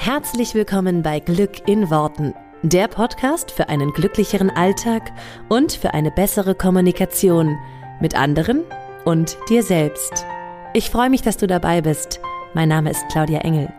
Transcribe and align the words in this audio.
Herzlich 0.00 0.54
willkommen 0.54 1.02
bei 1.02 1.18
Glück 1.18 1.66
in 1.66 1.90
Worten, 1.90 2.32
der 2.62 2.86
Podcast 2.86 3.50
für 3.50 3.68
einen 3.68 3.92
glücklicheren 3.92 4.48
Alltag 4.48 5.10
und 5.48 5.72
für 5.72 5.92
eine 5.92 6.12
bessere 6.12 6.54
Kommunikation 6.54 7.58
mit 8.00 8.16
anderen 8.16 8.62
und 9.04 9.36
dir 9.50 9.64
selbst. 9.64 10.24
Ich 10.72 10.88
freue 10.88 11.10
mich, 11.10 11.22
dass 11.22 11.36
du 11.36 11.48
dabei 11.48 11.80
bist. 11.80 12.20
Mein 12.54 12.68
Name 12.68 12.92
ist 12.92 13.04
Claudia 13.10 13.40
Engel. 13.40 13.72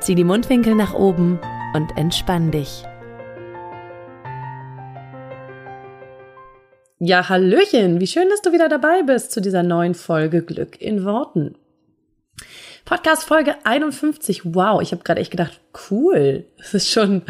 Zieh 0.00 0.14
die 0.14 0.22
Mundwinkel 0.22 0.74
nach 0.74 0.92
oben 0.92 1.40
und 1.74 1.96
entspann 1.96 2.50
dich. 2.50 2.84
Ja, 6.98 7.30
Hallöchen, 7.30 8.00
wie 8.00 8.06
schön, 8.06 8.28
dass 8.28 8.42
du 8.42 8.52
wieder 8.52 8.68
dabei 8.68 9.02
bist 9.02 9.32
zu 9.32 9.40
dieser 9.40 9.62
neuen 9.62 9.94
Folge 9.94 10.42
Glück 10.42 10.78
in 10.80 11.06
Worten. 11.06 11.56
Podcast 12.84 13.24
Folge 13.24 13.54
51. 13.64 14.42
Wow, 14.44 14.82
ich 14.82 14.92
habe 14.92 15.02
gerade 15.02 15.20
echt 15.20 15.30
gedacht, 15.30 15.58
cool. 15.90 16.44
Es 16.58 16.74
ist 16.74 16.90
schon 16.90 17.22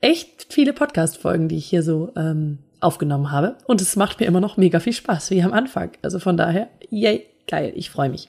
echt 0.00 0.46
viele 0.50 0.72
Podcast-Folgen, 0.72 1.48
die 1.48 1.56
ich 1.56 1.66
hier 1.66 1.82
so 1.82 2.12
ähm, 2.14 2.58
aufgenommen 2.78 3.32
habe. 3.32 3.56
Und 3.66 3.80
es 3.80 3.96
macht 3.96 4.20
mir 4.20 4.26
immer 4.26 4.40
noch 4.40 4.56
mega 4.56 4.78
viel 4.78 4.92
Spaß, 4.92 5.32
wie 5.32 5.42
am 5.42 5.52
Anfang. 5.52 5.90
Also 6.02 6.20
von 6.20 6.36
daher, 6.36 6.68
yay, 6.90 7.26
geil, 7.48 7.72
ich 7.74 7.90
freue 7.90 8.08
mich. 8.08 8.28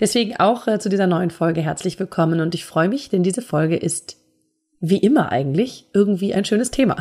Deswegen 0.00 0.36
auch 0.36 0.66
äh, 0.66 0.78
zu 0.78 0.88
dieser 0.88 1.06
neuen 1.06 1.30
Folge 1.30 1.60
herzlich 1.60 1.98
willkommen 1.98 2.40
und 2.40 2.54
ich 2.54 2.64
freue 2.64 2.88
mich, 2.88 3.10
denn 3.10 3.22
diese 3.22 3.42
Folge 3.42 3.76
ist 3.76 4.16
wie 4.80 4.98
immer 4.98 5.30
eigentlich 5.30 5.84
irgendwie 5.92 6.32
ein 6.32 6.46
schönes 6.46 6.70
Thema. 6.70 6.96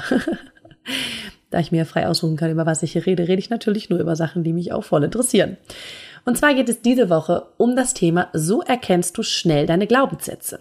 da 1.52 1.60
ich 1.60 1.72
mir 1.72 1.86
frei 1.86 2.06
aussuchen 2.06 2.36
kann, 2.36 2.52
über 2.52 2.66
was 2.66 2.84
ich 2.84 2.92
hier 2.92 3.06
rede, 3.06 3.30
rede 3.30 3.40
ich 3.40 3.50
natürlich 3.50 3.90
nur 3.90 4.00
über 4.00 4.18
Sachen, 4.18 4.44
die 4.44 4.52
mich 4.52 4.74
auch 4.74 4.84
voll 4.84 5.06
interessieren. 5.06 5.56
Und 6.26 6.38
zwar 6.38 6.54
geht 6.54 6.70
es 6.70 6.82
diese 6.82 7.10
Woche 7.10 7.48
um 7.58 7.76
das 7.76 7.94
Thema, 7.94 8.30
so 8.34 8.62
erkennst 8.62 9.18
du 9.18 9.24
schnell 9.24 9.66
deine 9.66 9.88
Glaubenssätze. 9.88 10.60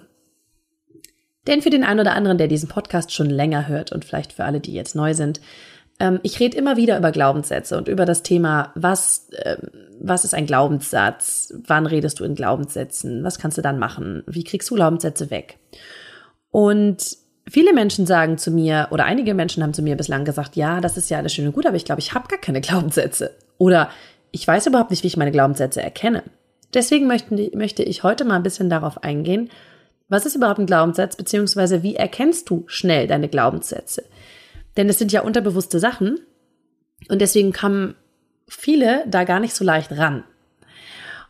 Denn 1.46 1.62
für 1.62 1.70
den 1.70 1.84
einen 1.84 2.00
oder 2.00 2.14
anderen, 2.14 2.38
der 2.38 2.48
diesen 2.48 2.68
Podcast 2.68 3.12
schon 3.12 3.30
länger 3.30 3.68
hört 3.68 3.92
und 3.92 4.04
vielleicht 4.04 4.34
für 4.34 4.44
alle, 4.44 4.60
die 4.60 4.74
jetzt 4.74 4.94
neu 4.94 5.14
sind, 5.14 5.40
ähm, 6.00 6.20
ich 6.22 6.38
rede 6.40 6.56
immer 6.56 6.76
wieder 6.76 6.98
über 6.98 7.10
Glaubenssätze 7.10 7.76
und 7.76 7.88
über 7.88 8.04
das 8.04 8.22
Thema, 8.22 8.72
was, 8.74 9.28
ähm, 9.44 9.70
was 10.00 10.24
ist 10.24 10.34
ein 10.34 10.46
Glaubenssatz? 10.46 11.52
Wann 11.66 11.86
redest 11.86 12.20
du 12.20 12.24
in 12.24 12.34
Glaubenssätzen? 12.34 13.24
Was 13.24 13.38
kannst 13.38 13.58
du 13.58 13.62
dann 13.62 13.78
machen? 13.78 14.22
Wie 14.26 14.44
kriegst 14.44 14.70
du 14.70 14.74
Glaubenssätze 14.74 15.30
weg? 15.30 15.58
Und 16.50 17.16
viele 17.48 17.72
Menschen 17.72 18.06
sagen 18.06 18.38
zu 18.38 18.50
mir, 18.50 18.88
oder 18.90 19.04
einige 19.06 19.34
Menschen 19.34 19.62
haben 19.62 19.74
zu 19.74 19.82
mir 19.82 19.96
bislang 19.96 20.24
gesagt, 20.24 20.54
ja, 20.56 20.80
das 20.80 20.96
ist 20.96 21.10
ja 21.10 21.18
alles 21.18 21.32
schön 21.32 21.46
und 21.46 21.54
gut, 21.54 21.66
aber 21.66 21.76
ich 21.76 21.84
glaube, 21.84 22.00
ich 22.00 22.14
habe 22.14 22.28
gar 22.28 22.38
keine 22.38 22.60
Glaubenssätze. 22.60 23.34
Oder 23.56 23.90
ich 24.38 24.46
weiß 24.46 24.66
überhaupt 24.66 24.90
nicht, 24.90 25.02
wie 25.02 25.08
ich 25.08 25.16
meine 25.16 25.32
Glaubenssätze 25.32 25.82
erkenne. 25.82 26.22
Deswegen 26.72 27.06
möchte, 27.06 27.50
möchte 27.56 27.82
ich 27.82 28.04
heute 28.04 28.24
mal 28.24 28.36
ein 28.36 28.42
bisschen 28.42 28.70
darauf 28.70 29.02
eingehen, 29.02 29.50
was 30.08 30.24
ist 30.26 30.36
überhaupt 30.36 30.60
ein 30.60 30.66
Glaubenssatz, 30.66 31.16
beziehungsweise 31.16 31.82
wie 31.82 31.96
erkennst 31.96 32.48
du 32.48 32.64
schnell 32.66 33.06
deine 33.06 33.28
Glaubenssätze? 33.28 34.04
Denn 34.76 34.88
es 34.88 34.98
sind 34.98 35.12
ja 35.12 35.22
unterbewusste 35.22 35.80
Sachen 35.80 36.20
und 37.08 37.20
deswegen 37.20 37.52
kommen 37.52 37.94
viele 38.46 39.04
da 39.08 39.24
gar 39.24 39.40
nicht 39.40 39.54
so 39.54 39.64
leicht 39.64 39.92
ran. 39.92 40.24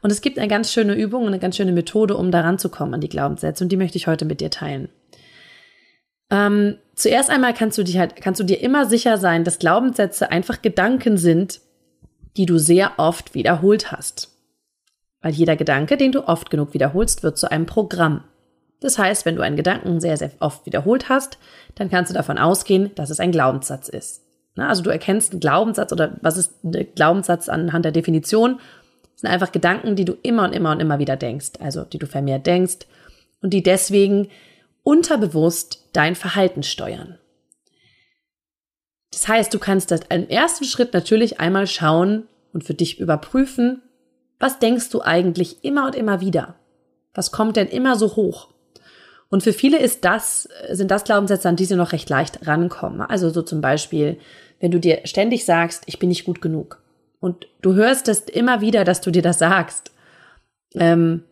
Und 0.01 0.13
es 0.13 0.21
gibt 0.21 0.39
eine 0.39 0.49
ganz 0.49 0.73
schöne 0.73 0.95
Übung 0.95 1.23
und 1.23 1.29
eine 1.29 1.41
ganz 1.41 1.57
schöne 1.57 1.73
Methode, 1.73 2.17
um 2.17 2.31
da 2.31 2.43
ranzukommen 2.43 2.95
an 2.95 3.01
die 3.01 3.09
Glaubenssätze 3.09 3.65
und 3.65 3.73
die 3.73 3.77
möchte 3.77 3.97
ich 3.97 4.07
heute 4.07 4.27
mit 4.27 4.41
dir 4.41 4.51
teilen. 4.51 4.91
Ähm, 6.31 6.77
zuerst 6.95 7.31
einmal 7.31 7.55
kannst 7.55 7.79
du, 7.79 7.83
dich 7.83 7.97
halt, 7.97 8.17
kannst 8.17 8.39
du 8.39 8.45
dir 8.45 8.61
immer 8.61 8.85
sicher 8.85 9.17
sein, 9.17 9.45
dass 9.45 9.59
Glaubenssätze 9.59 10.31
einfach 10.31 10.61
Gedanken 10.61 11.17
sind, 11.17 11.61
die 12.39 12.47
du 12.47 12.59
sehr 12.59 12.93
oft 12.99 13.35
wiederholt 13.35 13.93
hast. 13.93 14.33
Weil 15.21 15.33
jeder 15.33 15.57
Gedanke, 15.57 15.97
den 15.97 16.13
du 16.13 16.27
oft 16.27 16.51
genug 16.51 16.73
wiederholst, 16.73 17.23
wird 17.23 17.37
zu 17.37 17.51
einem 17.51 17.67
Programm. 17.67 18.25
Das 18.81 18.97
heißt, 18.97 19.27
wenn 19.27 19.35
du 19.35 19.43
einen 19.43 19.57
Gedanken 19.57 20.01
sehr, 20.01 20.17
sehr 20.17 20.31
oft 20.39 20.65
wiederholt 20.65 21.09
hast, 21.09 21.39
dann 21.75 21.91
kannst 21.91 22.11
du 22.11 22.15
davon 22.15 22.39
ausgehen, 22.39 22.95
dass 22.95 23.11
es 23.11 23.19
ein 23.19 23.33
Glaubenssatz 23.33 23.89
ist. 23.89 24.23
Also 24.57 24.83
du 24.83 24.91
erkennst 24.91 25.33
einen 25.33 25.41
Glaubenssatz 25.41 25.93
oder 25.93 26.17
was 26.23 26.37
ist 26.37 26.65
ein 26.65 26.87
Glaubenssatz 26.95 27.49
anhand 27.49 27.85
der 27.85 27.93
Definition? 27.93 28.59
Das 29.13 29.23
sind 29.23 29.31
einfach 29.31 29.53
Gedanken, 29.53 29.97
die 29.97 30.05
du 30.05 30.17
immer 30.23 30.45
und 30.45 30.53
immer 30.53 30.73
und 30.73 30.81
immer 30.81 30.99
wieder 30.99 31.17
denkst, 31.17 31.53
also 31.61 31.85
die 31.85 31.99
du 31.99 32.07
vermehrt 32.07 32.47
denkst 32.47 32.87
und 33.41 33.51
die 33.51 33.63
deswegen 33.63 34.29
unterbewusst 34.83 35.89
dein 35.93 36.15
Verhalten 36.15 36.63
steuern. 36.63 37.19
Das 39.13 39.27
heißt, 39.27 39.53
du 39.53 39.59
kannst 39.59 39.91
das 39.91 40.03
im 40.09 40.29
ersten 40.29 40.65
Schritt 40.65 40.93
natürlich 40.93 41.41
einmal 41.41 41.67
schauen 41.67 42.25
und 42.53 42.65
für 42.65 42.75
dich 42.75 43.01
überprüfen, 43.01 43.83
was 44.39 44.59
denkst 44.59 44.91
du 44.91 45.03
eigentlich 45.03 45.65
immer 45.65 45.87
und 45.87 45.97
immer 45.97 46.21
wieder? 46.21 46.55
Was 47.15 47.33
kommt 47.33 47.57
denn 47.57 47.69
immer 47.69 47.97
so 47.97 48.17
hoch? 48.17 48.49
Und 49.31 49.43
für 49.43 49.53
viele 49.53 49.79
ist 49.79 50.05
das, 50.05 50.49
sind 50.71 50.91
das 50.91 51.05
Glaubenssätze, 51.05 51.49
an 51.49 51.57
die 51.57 51.65
sie 51.65 51.75
noch 51.75 51.93
recht 51.93 52.09
leicht 52.09 52.47
rankommen. 52.47 53.01
Also 53.03 53.31
so 53.31 53.43
zum 53.43 53.61
Beispiel, 53.61 54.19
wenn 54.61 54.71
du 54.71 54.81
dir 54.81 55.01
ständig 55.05 55.45
sagst, 55.45 55.83
ich 55.87 55.99
bin 55.99 56.09
nicht 56.09 56.25
gut 56.25 56.41
genug. 56.41 56.83
Und 57.21 57.49
du 57.61 57.75
hörst 57.75 58.09
es 58.09 58.21
immer 58.21 58.61
wieder, 58.61 58.85
dass 58.85 59.01
du 59.01 59.11
dir 59.11 59.23
das 59.23 59.39
sagst. 59.39 59.93
Ähm, 60.75 61.25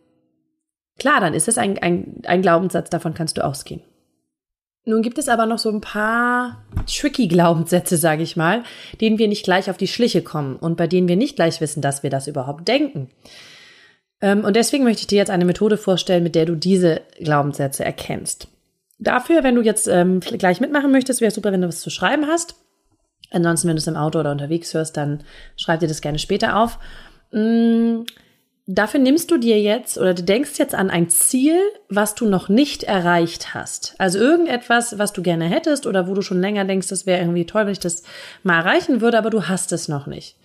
klar, 0.99 1.21
dann 1.21 1.33
ist 1.33 1.47
es 1.47 1.57
ein, 1.57 1.77
ein, 1.79 2.21
ein 2.25 2.41
Glaubenssatz, 2.41 2.89
davon 2.89 3.13
kannst 3.13 3.37
du 3.37 3.45
ausgehen. 3.45 3.81
Nun 4.87 5.01
gibt 5.01 5.17
es 5.17 5.27
aber 5.27 5.45
noch 5.45 5.59
so 5.59 5.69
ein 5.69 5.81
paar 5.81 6.63
tricky 6.85 7.27
Glaubenssätze, 7.27 7.97
sage 7.97 8.23
ich 8.23 8.37
mal, 8.37 8.63
denen 9.01 9.19
wir 9.19 9.27
nicht 9.27 9.43
gleich 9.43 9.69
auf 9.69 9.75
die 9.75 9.87
Schliche 9.87 10.21
kommen 10.21 10.55
und 10.55 10.77
bei 10.77 10.87
denen 10.87 11.09
wir 11.09 11.17
nicht 11.17 11.35
gleich 11.35 11.59
wissen, 11.59 11.81
dass 11.81 12.03
wir 12.03 12.09
das 12.09 12.27
überhaupt 12.27 12.69
denken. 12.69 13.09
Ähm, 14.21 14.45
und 14.45 14.55
deswegen 14.55 14.85
möchte 14.85 15.01
ich 15.01 15.07
dir 15.07 15.17
jetzt 15.17 15.29
eine 15.29 15.43
Methode 15.43 15.75
vorstellen, 15.75 16.23
mit 16.23 16.35
der 16.35 16.45
du 16.45 16.55
diese 16.55 17.01
Glaubenssätze 17.19 17.83
erkennst. 17.83 18.47
Dafür, 18.97 19.43
wenn 19.43 19.55
du 19.55 19.61
jetzt 19.61 19.89
ähm, 19.89 20.21
gleich 20.21 20.61
mitmachen 20.61 20.93
möchtest, 20.93 21.19
wäre 21.19 21.31
super, 21.31 21.51
wenn 21.51 21.61
du 21.61 21.67
was 21.67 21.81
zu 21.81 21.89
schreiben 21.89 22.25
hast. 22.25 22.55
Ansonsten, 23.29 23.67
wenn 23.67 23.75
du 23.75 23.81
es 23.81 23.87
im 23.87 23.97
Auto 23.97 24.21
oder 24.21 24.31
unterwegs 24.31 24.73
hörst, 24.73 24.95
dann 24.95 25.21
schreib 25.57 25.81
dir 25.81 25.89
das 25.89 25.99
gerne 25.99 26.17
später 26.17 26.55
auf. 26.55 26.79
Mmh 27.33 28.05
Dafür 28.69 28.99
nimmst 28.99 29.31
du 29.31 29.37
dir 29.37 29.61
jetzt 29.61 29.97
oder 29.97 30.13
du 30.13 30.23
denkst 30.23 30.59
jetzt 30.59 30.75
an 30.75 30.89
ein 30.89 31.09
Ziel, 31.09 31.57
was 31.87 32.15
du 32.15 32.27
noch 32.27 32.49
nicht 32.49 32.83
erreicht 32.83 33.53
hast. 33.53 33.95
Also 33.97 34.19
irgendetwas, 34.19 34.99
was 34.99 35.13
du 35.13 35.21
gerne 35.21 35.45
hättest 35.45 35.87
oder 35.87 36.05
wo 36.09 36.13
du 36.13 36.21
schon 36.21 36.41
länger 36.41 36.65
denkst, 36.65 36.89
das 36.89 37.05
wäre 37.05 37.21
irgendwie 37.21 37.45
toll, 37.45 37.65
wenn 37.65 37.71
ich 37.71 37.79
das 37.79 38.03
mal 38.43 38.59
erreichen 38.59 38.99
würde, 38.99 39.17
aber 39.17 39.29
du 39.29 39.47
hast 39.47 39.71
es 39.71 39.87
noch 39.87 40.05
nicht. 40.05 40.35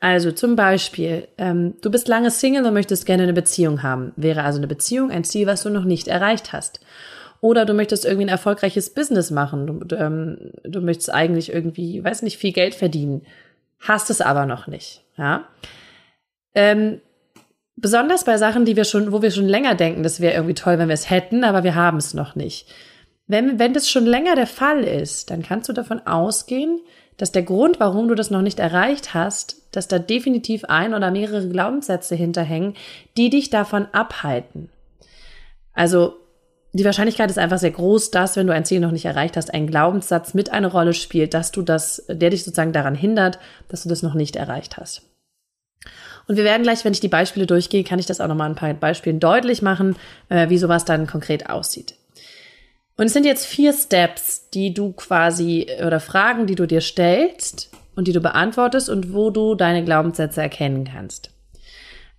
Also 0.00 0.32
zum 0.32 0.54
Beispiel, 0.54 1.28
ähm, 1.38 1.74
du 1.80 1.90
bist 1.90 2.08
lange 2.08 2.30
Single 2.30 2.66
und 2.66 2.74
möchtest 2.74 3.06
gerne 3.06 3.22
eine 3.22 3.32
Beziehung 3.32 3.82
haben. 3.82 4.12
Wäre 4.16 4.42
also 4.42 4.58
eine 4.58 4.66
Beziehung 4.66 5.10
ein 5.10 5.24
Ziel, 5.24 5.46
was 5.46 5.62
du 5.62 5.70
noch 5.70 5.84
nicht 5.84 6.08
erreicht 6.08 6.52
hast. 6.52 6.80
Oder 7.40 7.64
du 7.64 7.72
möchtest 7.72 8.04
irgendwie 8.04 8.26
ein 8.26 8.28
erfolgreiches 8.28 8.90
Business 8.90 9.30
machen. 9.30 9.66
Du, 9.88 9.96
ähm, 9.96 10.52
du 10.62 10.82
möchtest 10.82 11.10
eigentlich 11.14 11.52
irgendwie, 11.52 12.04
weiß 12.04 12.20
nicht, 12.20 12.36
viel 12.36 12.52
Geld 12.52 12.74
verdienen. 12.74 13.22
Hast 13.80 14.10
es 14.10 14.20
aber 14.20 14.44
noch 14.44 14.66
nicht. 14.66 15.04
Ja. 15.16 15.48
Ähm, 16.54 17.00
Besonders 17.76 18.24
bei 18.24 18.36
Sachen, 18.36 18.64
die 18.64 18.76
wir 18.76 18.84
schon, 18.84 19.12
wo 19.12 19.22
wir 19.22 19.30
schon 19.30 19.48
länger 19.48 19.74
denken, 19.74 20.02
das 20.02 20.20
wäre 20.20 20.34
irgendwie 20.34 20.54
toll, 20.54 20.78
wenn 20.78 20.88
wir 20.88 20.94
es 20.94 21.10
hätten, 21.10 21.42
aber 21.44 21.64
wir 21.64 21.74
haben 21.74 21.98
es 21.98 22.14
noch 22.14 22.34
nicht. 22.34 22.68
Wenn, 23.26 23.58
wenn 23.58 23.72
das 23.72 23.88
schon 23.88 24.04
länger 24.04 24.34
der 24.34 24.46
Fall 24.46 24.84
ist, 24.84 25.30
dann 25.30 25.42
kannst 25.42 25.68
du 25.68 25.72
davon 25.72 26.06
ausgehen, 26.06 26.80
dass 27.16 27.32
der 27.32 27.42
Grund, 27.42 27.80
warum 27.80 28.08
du 28.08 28.14
das 28.14 28.30
noch 28.30 28.42
nicht 28.42 28.58
erreicht 28.58 29.14
hast, 29.14 29.62
dass 29.70 29.88
da 29.88 29.98
definitiv 29.98 30.64
ein 30.64 30.92
oder 30.92 31.10
mehrere 31.10 31.48
Glaubenssätze 31.48 32.14
hinterhängen, 32.14 32.74
die 33.16 33.30
dich 33.30 33.48
davon 33.48 33.86
abhalten. 33.92 34.68
Also 35.72 36.14
die 36.74 36.84
Wahrscheinlichkeit 36.84 37.30
ist 37.30 37.38
einfach 37.38 37.58
sehr 37.58 37.70
groß, 37.70 38.10
dass, 38.10 38.36
wenn 38.36 38.46
du 38.46 38.54
ein 38.54 38.64
Ziel 38.64 38.80
noch 38.80 38.92
nicht 38.92 39.04
erreicht 39.04 39.36
hast, 39.36 39.52
ein 39.52 39.66
Glaubenssatz 39.66 40.34
mit 40.34 40.50
eine 40.50 40.68
Rolle 40.68 40.94
spielt, 40.94 41.34
dass 41.34 41.52
du 41.52 41.62
das, 41.62 42.04
der 42.08 42.30
dich 42.30 42.44
sozusagen 42.44 42.72
daran 42.72 42.94
hindert, 42.94 43.38
dass 43.68 43.82
du 43.82 43.88
das 43.88 44.02
noch 44.02 44.14
nicht 44.14 44.36
erreicht 44.36 44.78
hast. 44.78 45.02
Und 46.32 46.38
wir 46.38 46.44
werden 46.44 46.62
gleich, 46.62 46.82
wenn 46.82 46.94
ich 46.94 47.00
die 47.00 47.08
Beispiele 47.08 47.44
durchgehe, 47.44 47.84
kann 47.84 47.98
ich 47.98 48.06
das 48.06 48.18
auch 48.18 48.26
nochmal 48.26 48.48
ein 48.48 48.56
paar 48.56 48.72
Beispielen 48.72 49.20
deutlich 49.20 49.60
machen, 49.60 49.96
äh, 50.30 50.48
wie 50.48 50.56
sowas 50.56 50.86
dann 50.86 51.06
konkret 51.06 51.50
aussieht. 51.50 51.94
Und 52.96 53.04
es 53.04 53.12
sind 53.12 53.26
jetzt 53.26 53.44
vier 53.44 53.74
Steps, 53.74 54.48
die 54.48 54.72
du 54.72 54.92
quasi 54.92 55.66
oder 55.86 56.00
Fragen, 56.00 56.46
die 56.46 56.54
du 56.54 56.64
dir 56.66 56.80
stellst 56.80 57.70
und 57.96 58.08
die 58.08 58.14
du 58.14 58.22
beantwortest 58.22 58.88
und 58.88 59.12
wo 59.12 59.28
du 59.28 59.54
deine 59.54 59.84
Glaubenssätze 59.84 60.40
erkennen 60.40 60.88
kannst. 60.90 61.28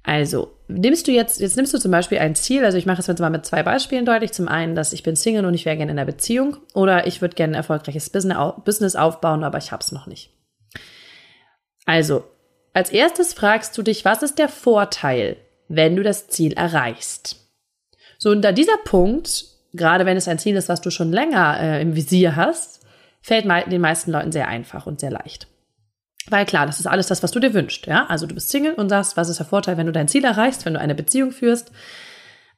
Also, 0.03 0.51
nimmst 0.67 1.07
du 1.07 1.11
jetzt, 1.11 1.41
jetzt 1.41 1.57
nimmst 1.57 1.73
du 1.73 1.79
zum 1.79 1.89
Beispiel 1.89 2.19
ein 2.19 2.35
Ziel, 2.35 2.63
also 2.65 2.77
ich 2.77 2.85
mache 2.85 3.01
es 3.01 3.07
jetzt 3.07 3.19
mal 3.19 3.31
mit 3.31 3.47
zwei 3.47 3.63
Beispielen 3.63 4.05
deutlich. 4.05 4.31
Zum 4.31 4.47
einen, 4.47 4.75
dass 4.75 4.93
ich 4.93 5.01
bin 5.01 5.15
Single 5.15 5.45
und 5.45 5.55
ich 5.55 5.65
wäre 5.65 5.77
gerne 5.77 5.91
in 5.91 5.97
einer 5.97 6.05
Beziehung 6.05 6.57
oder 6.75 7.07
ich 7.07 7.19
würde 7.19 7.33
gerne 7.33 7.53
ein 7.53 7.57
erfolgreiches 7.57 8.11
Business 8.11 8.95
aufbauen, 8.95 9.43
aber 9.43 9.57
ich 9.57 9.71
habe 9.71 9.81
es 9.81 9.91
noch 9.91 10.05
nicht. 10.05 10.29
Also, 11.87 12.25
als 12.73 12.89
erstes 12.89 13.33
fragst 13.33 13.77
du 13.77 13.83
dich, 13.83 14.03
was 14.05 14.23
ist 14.23 14.39
der 14.39 14.49
Vorteil, 14.49 15.37
wenn 15.67 15.95
du 15.95 16.03
das 16.03 16.27
Ziel 16.27 16.53
erreichst? 16.53 17.37
So, 18.17 18.29
und 18.29 18.41
da 18.41 18.51
dieser 18.51 18.77
Punkt, 18.83 19.45
gerade 19.73 20.05
wenn 20.05 20.17
es 20.17 20.27
ein 20.27 20.39
Ziel 20.39 20.55
ist, 20.55 20.69
was 20.69 20.81
du 20.81 20.89
schon 20.89 21.11
länger 21.11 21.59
äh, 21.59 21.81
im 21.81 21.95
Visier 21.95 22.35
hast, 22.35 22.81
fällt 23.21 23.45
den 23.45 23.81
meisten 23.81 24.11
Leuten 24.11 24.31
sehr 24.31 24.47
einfach 24.47 24.85
und 24.85 24.99
sehr 24.99 25.11
leicht. 25.11 25.47
Weil 26.29 26.45
klar, 26.45 26.65
das 26.65 26.79
ist 26.79 26.87
alles 26.87 27.07
das, 27.07 27.21
was 27.21 27.31
du 27.31 27.39
dir 27.39 27.53
wünschst. 27.53 27.85
Ja? 27.85 28.05
Also 28.07 28.27
du 28.27 28.35
bist 28.35 28.49
Single 28.49 28.73
und 28.73 28.89
sagst, 28.89 29.17
was 29.17 29.29
ist 29.29 29.39
der 29.39 29.45
Vorteil, 29.45 29.77
wenn 29.77 29.87
du 29.87 29.91
dein 29.91 30.07
Ziel 30.07 30.23
erreichst, 30.23 30.65
wenn 30.65 30.73
du 30.73 30.79
eine 30.79 30.95
Beziehung 30.95 31.31
führst. 31.31 31.71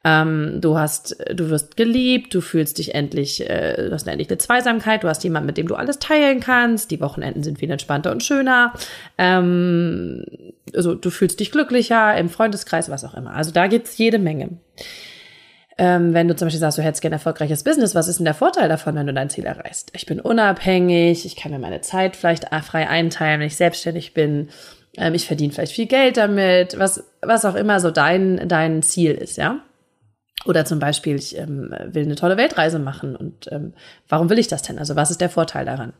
Ähm, 0.06 0.60
du 0.60 0.78
hast, 0.78 1.16
du 1.34 1.50
wirst 1.50 1.76
geliebt, 1.76 2.32
du 2.32 2.40
fühlst 2.40 2.78
dich 2.78 2.94
endlich, 2.94 3.50
äh, 3.50 3.88
du 3.88 3.90
hast 3.90 4.06
endlich 4.06 4.30
eine 4.30 4.38
Zweisamkeit, 4.38 5.02
du 5.02 5.08
hast 5.08 5.24
jemanden, 5.24 5.46
mit 5.46 5.56
dem 5.56 5.66
du 5.66 5.74
alles 5.74 5.98
teilen 5.98 6.38
kannst, 6.38 6.92
die 6.92 7.00
Wochenenden 7.00 7.42
sind 7.42 7.58
viel 7.58 7.70
entspannter 7.72 8.12
und 8.12 8.22
schöner. 8.22 8.72
Ähm, 9.18 10.24
also 10.72 10.94
du 10.94 11.10
fühlst 11.10 11.40
dich 11.40 11.50
glücklicher 11.50 12.16
im 12.16 12.28
Freundeskreis, 12.28 12.88
was 12.88 13.04
auch 13.04 13.14
immer. 13.14 13.34
Also 13.34 13.50
da 13.50 13.66
gibt's 13.66 13.98
jede 13.98 14.20
Menge. 14.20 14.50
Ähm, 15.76 16.14
wenn 16.14 16.28
du 16.28 16.36
zum 16.36 16.46
Beispiel 16.46 16.60
sagst, 16.60 16.78
du 16.78 16.82
hättest 16.82 17.02
gerne 17.02 17.16
erfolgreiches 17.16 17.64
Business, 17.64 17.96
was 17.96 18.06
ist 18.06 18.20
denn 18.20 18.26
der 18.26 18.34
Vorteil 18.34 18.68
davon, 18.68 18.94
wenn 18.94 19.08
du 19.08 19.12
dein 19.12 19.28
Ziel 19.28 19.44
erreichst? 19.44 19.90
Ich 19.92 20.06
bin 20.06 20.20
unabhängig, 20.20 21.26
ich 21.26 21.34
kann 21.34 21.50
mir 21.50 21.58
meine 21.58 21.80
Zeit 21.80 22.14
vielleicht 22.14 22.46
frei 22.64 22.88
einteilen, 22.88 23.40
wenn 23.40 23.48
ich 23.48 23.56
selbstständig 23.56 24.14
bin, 24.14 24.50
ähm, 24.96 25.14
ich 25.14 25.26
verdiene 25.26 25.52
vielleicht 25.52 25.72
viel 25.72 25.86
Geld 25.86 26.16
damit, 26.16 26.78
was, 26.78 27.02
was 27.22 27.44
auch 27.44 27.56
immer 27.56 27.80
so 27.80 27.90
dein, 27.90 28.48
dein 28.48 28.84
Ziel 28.84 29.10
ist, 29.10 29.36
ja. 29.36 29.62
Oder 30.44 30.64
zum 30.64 30.78
Beispiel, 30.78 31.16
ich 31.16 31.36
ähm, 31.36 31.74
will 31.86 32.04
eine 32.04 32.14
tolle 32.14 32.36
Weltreise 32.36 32.78
machen 32.78 33.16
und 33.16 33.50
ähm, 33.50 33.72
warum 34.08 34.30
will 34.30 34.38
ich 34.38 34.48
das 34.48 34.62
denn? 34.62 34.78
Also 34.78 34.94
was 34.94 35.10
ist 35.10 35.20
der 35.20 35.30
Vorteil 35.30 35.64
daran? 35.64 35.92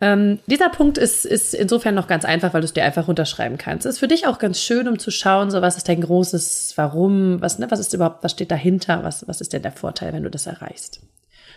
Ähm, 0.00 0.40
dieser 0.46 0.68
Punkt 0.68 0.98
ist, 0.98 1.24
ist 1.24 1.54
insofern 1.54 1.94
noch 1.94 2.08
ganz 2.08 2.24
einfach, 2.24 2.52
weil 2.52 2.60
du 2.60 2.64
es 2.64 2.72
dir 2.72 2.84
einfach 2.84 3.06
runterschreiben 3.06 3.56
kannst. 3.56 3.86
Ist 3.86 4.00
für 4.00 4.08
dich 4.08 4.26
auch 4.26 4.40
ganz 4.40 4.60
schön, 4.60 4.88
um 4.88 4.98
zu 4.98 5.12
schauen, 5.12 5.52
so 5.52 5.62
was 5.62 5.76
ist 5.76 5.88
dein 5.88 6.00
großes 6.00 6.74
Warum, 6.76 7.40
was, 7.40 7.60
ne, 7.60 7.70
was 7.70 7.78
ist 7.78 7.94
überhaupt, 7.94 8.24
was 8.24 8.32
steht 8.32 8.50
dahinter, 8.50 9.04
was, 9.04 9.28
was 9.28 9.40
ist 9.40 9.52
denn 9.52 9.62
der 9.62 9.70
Vorteil, 9.70 10.12
wenn 10.12 10.24
du 10.24 10.30
das 10.30 10.46
erreichst. 10.46 11.00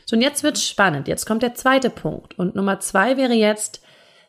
So, 0.06 0.16
und 0.16 0.22
jetzt 0.22 0.44
wird's 0.44 0.64
spannend. 0.64 1.08
Jetzt 1.08 1.26
kommt 1.26 1.42
der 1.42 1.56
zweite 1.56 1.90
Punkt. 1.90 2.38
Und 2.38 2.56
Nummer 2.56 2.80
zwei 2.80 3.18
wäre 3.18 3.34
jetzt, 3.34 3.82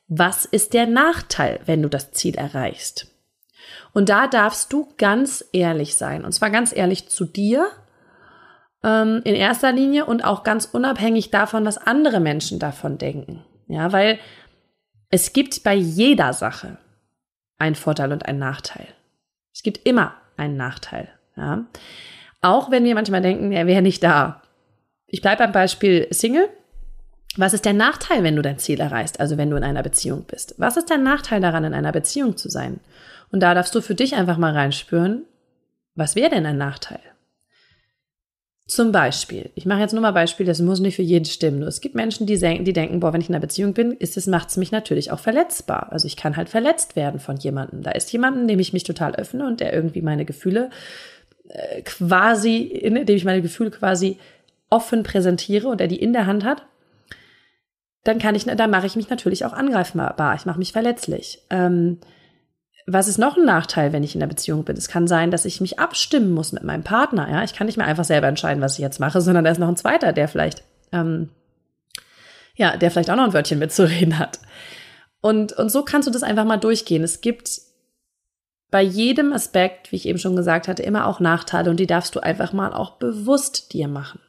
was 0.08 0.46
ist 0.46 0.72
der 0.72 0.86
Nachteil, 0.86 1.60
wenn 1.66 1.82
du 1.82 1.90
das 1.90 2.12
Ziel 2.12 2.36
erreichst? 2.36 3.08
Und 3.92 4.08
da 4.08 4.26
darfst 4.26 4.72
du 4.72 4.88
ganz 4.98 5.44
ehrlich 5.52 5.96
sein. 5.96 6.24
Und 6.24 6.32
zwar 6.32 6.50
ganz 6.50 6.74
ehrlich 6.74 7.08
zu 7.08 7.24
dir 7.24 7.68
ähm, 8.82 9.20
in 9.24 9.34
erster 9.34 9.72
Linie 9.72 10.06
und 10.06 10.24
auch 10.24 10.42
ganz 10.42 10.66
unabhängig 10.66 11.30
davon, 11.30 11.64
was 11.64 11.78
andere 11.78 12.20
Menschen 12.20 12.58
davon 12.58 12.98
denken. 12.98 13.44
Ja, 13.68 13.92
weil 13.92 14.18
es 15.10 15.32
gibt 15.32 15.62
bei 15.64 15.74
jeder 15.74 16.32
Sache 16.32 16.78
einen 17.58 17.74
Vorteil 17.74 18.12
und 18.12 18.26
einen 18.26 18.38
Nachteil. 18.38 18.86
Es 19.52 19.62
gibt 19.62 19.86
immer 19.86 20.14
einen 20.36 20.56
Nachteil. 20.56 21.08
Ja. 21.36 21.64
Auch 22.42 22.70
wenn 22.70 22.84
wir 22.84 22.94
manchmal 22.94 23.22
denken, 23.22 23.52
er 23.52 23.66
wäre 23.66 23.82
nicht 23.82 24.02
da. 24.02 24.42
Ich 25.06 25.22
bleibe 25.22 25.44
beim 25.44 25.52
Beispiel 25.52 26.06
Single. 26.10 26.48
Was 27.36 27.52
ist 27.52 27.64
der 27.64 27.74
Nachteil, 27.74 28.22
wenn 28.22 28.36
du 28.36 28.42
dein 28.42 28.58
Ziel 28.58 28.80
erreichst, 28.80 29.20
also 29.20 29.36
wenn 29.36 29.50
du 29.50 29.56
in 29.56 29.64
einer 29.64 29.82
Beziehung 29.82 30.24
bist? 30.24 30.54
Was 30.58 30.76
ist 30.76 30.88
der 30.88 30.98
Nachteil 30.98 31.40
daran, 31.40 31.64
in 31.64 31.74
einer 31.74 31.92
Beziehung 31.92 32.36
zu 32.36 32.48
sein? 32.48 32.80
Und 33.30 33.40
da 33.40 33.54
darfst 33.54 33.74
du 33.74 33.80
für 33.80 33.94
dich 33.94 34.14
einfach 34.14 34.38
mal 34.38 34.52
reinspüren, 34.52 35.24
was 35.94 36.16
wäre 36.16 36.30
denn 36.30 36.46
ein 36.46 36.58
Nachteil? 36.58 37.00
Zum 38.66 38.90
Beispiel, 38.90 39.50
ich 39.54 39.64
mache 39.64 39.80
jetzt 39.80 39.92
nur 39.92 40.02
mal 40.02 40.12
Beispiel, 40.12 40.44
das 40.44 40.60
muss 40.60 40.80
nicht 40.80 40.96
für 40.96 41.02
jeden 41.02 41.24
stimmen. 41.24 41.62
Es 41.62 41.80
gibt 41.80 41.94
Menschen, 41.94 42.26
die, 42.26 42.36
die 42.36 42.72
denken, 42.72 42.98
boah, 42.98 43.12
wenn 43.12 43.20
ich 43.20 43.28
in 43.28 43.34
einer 43.34 43.40
Beziehung 43.40 43.74
bin, 43.74 43.92
ist 43.92 44.16
es, 44.16 44.26
macht 44.26 44.48
es 44.48 44.56
mich 44.56 44.72
natürlich 44.72 45.12
auch 45.12 45.20
verletzbar. 45.20 45.92
Also 45.92 46.06
ich 46.06 46.16
kann 46.16 46.36
halt 46.36 46.48
verletzt 46.48 46.96
werden 46.96 47.20
von 47.20 47.36
jemandem. 47.36 47.82
Da 47.82 47.92
ist 47.92 48.12
jemanden, 48.12 48.48
dem 48.48 48.58
ich 48.58 48.72
mich 48.72 48.82
total 48.82 49.14
öffne 49.14 49.46
und 49.46 49.60
der 49.60 49.72
irgendwie 49.72 50.02
meine 50.02 50.24
Gefühle 50.24 50.70
äh, 51.48 51.82
quasi, 51.82 52.62
in 52.62 53.06
dem 53.06 53.16
ich 53.16 53.24
meine 53.24 53.40
Gefühle 53.40 53.70
quasi 53.70 54.18
offen 54.68 55.04
präsentiere 55.04 55.68
und 55.68 55.78
der 55.78 55.86
die 55.86 56.02
in 56.02 56.12
der 56.12 56.26
Hand 56.26 56.44
hat. 56.44 56.66
Dann 58.06 58.20
kann 58.20 58.36
ich, 58.36 58.44
da 58.44 58.68
mache 58.68 58.86
ich 58.86 58.94
mich 58.94 59.10
natürlich 59.10 59.44
auch 59.44 59.52
angreifbar. 59.52 60.34
Ich 60.36 60.46
mache 60.46 60.60
mich 60.60 60.70
verletzlich. 60.70 61.42
Ähm, 61.50 61.98
was 62.86 63.08
ist 63.08 63.18
noch 63.18 63.36
ein 63.36 63.44
Nachteil, 63.44 63.92
wenn 63.92 64.04
ich 64.04 64.14
in 64.14 64.20
der 64.20 64.28
Beziehung 64.28 64.62
bin? 64.62 64.76
Es 64.76 64.86
kann 64.86 65.08
sein, 65.08 65.32
dass 65.32 65.44
ich 65.44 65.60
mich 65.60 65.80
abstimmen 65.80 66.30
muss 66.30 66.52
mit 66.52 66.62
meinem 66.62 66.84
Partner. 66.84 67.28
Ja, 67.28 67.42
ich 67.42 67.52
kann 67.52 67.66
nicht 67.66 67.78
mehr 67.78 67.86
einfach 67.88 68.04
selber 68.04 68.28
entscheiden, 68.28 68.62
was 68.62 68.74
ich 68.74 68.78
jetzt 68.78 69.00
mache, 69.00 69.20
sondern 69.20 69.42
da 69.42 69.50
ist 69.50 69.58
noch 69.58 69.66
ein 69.66 69.76
zweiter, 69.76 70.12
der 70.12 70.28
vielleicht, 70.28 70.62
ähm, 70.92 71.30
ja, 72.54 72.76
der 72.76 72.92
vielleicht 72.92 73.10
auch 73.10 73.16
noch 73.16 73.24
ein 73.24 73.32
Wörtchen 73.32 73.58
mitzureden 73.58 74.20
hat. 74.20 74.38
Und, 75.20 75.52
und 75.54 75.70
so 75.70 75.82
kannst 75.82 76.06
du 76.06 76.12
das 76.12 76.22
einfach 76.22 76.44
mal 76.44 76.58
durchgehen. 76.58 77.02
Es 77.02 77.20
gibt 77.20 77.60
bei 78.70 78.82
jedem 78.82 79.32
Aspekt, 79.32 79.90
wie 79.90 79.96
ich 79.96 80.06
eben 80.06 80.20
schon 80.20 80.36
gesagt 80.36 80.68
hatte, 80.68 80.84
immer 80.84 81.08
auch 81.08 81.18
Nachteile 81.18 81.70
und 81.70 81.80
die 81.80 81.88
darfst 81.88 82.14
du 82.14 82.20
einfach 82.20 82.52
mal 82.52 82.72
auch 82.72 82.98
bewusst 82.98 83.72
dir 83.72 83.88
machen. 83.88 84.20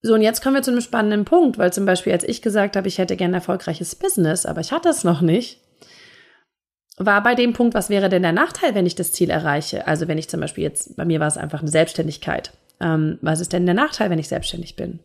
So, 0.00 0.14
und 0.14 0.22
jetzt 0.22 0.42
kommen 0.42 0.54
wir 0.54 0.62
zu 0.62 0.70
einem 0.70 0.80
spannenden 0.80 1.24
Punkt, 1.24 1.58
weil 1.58 1.72
zum 1.72 1.84
Beispiel, 1.84 2.12
als 2.12 2.24
ich 2.24 2.40
gesagt 2.40 2.76
habe, 2.76 2.86
ich 2.86 2.98
hätte 2.98 3.16
gerne 3.16 3.32
ein 3.32 3.40
erfolgreiches 3.40 3.96
Business, 3.96 4.46
aber 4.46 4.60
ich 4.60 4.70
hatte 4.70 4.88
es 4.88 5.02
noch 5.02 5.20
nicht, 5.20 5.60
war 6.98 7.22
bei 7.22 7.34
dem 7.34 7.52
Punkt, 7.52 7.74
was 7.74 7.90
wäre 7.90 8.08
denn 8.08 8.22
der 8.22 8.32
Nachteil, 8.32 8.74
wenn 8.74 8.86
ich 8.86 8.94
das 8.94 9.12
Ziel 9.12 9.30
erreiche? 9.30 9.86
Also 9.86 10.08
wenn 10.08 10.18
ich 10.18 10.28
zum 10.28 10.40
Beispiel 10.40 10.64
jetzt, 10.64 10.96
bei 10.96 11.04
mir 11.04 11.20
war 11.20 11.28
es 11.28 11.36
einfach 11.36 11.60
eine 11.60 11.70
Selbstständigkeit. 11.70 12.52
Ähm, 12.80 13.18
was 13.22 13.40
ist 13.40 13.52
denn 13.52 13.66
der 13.66 13.74
Nachteil, 13.74 14.10
wenn 14.10 14.18
ich 14.18 14.28
selbstständig 14.28 14.76
bin? 14.76 15.00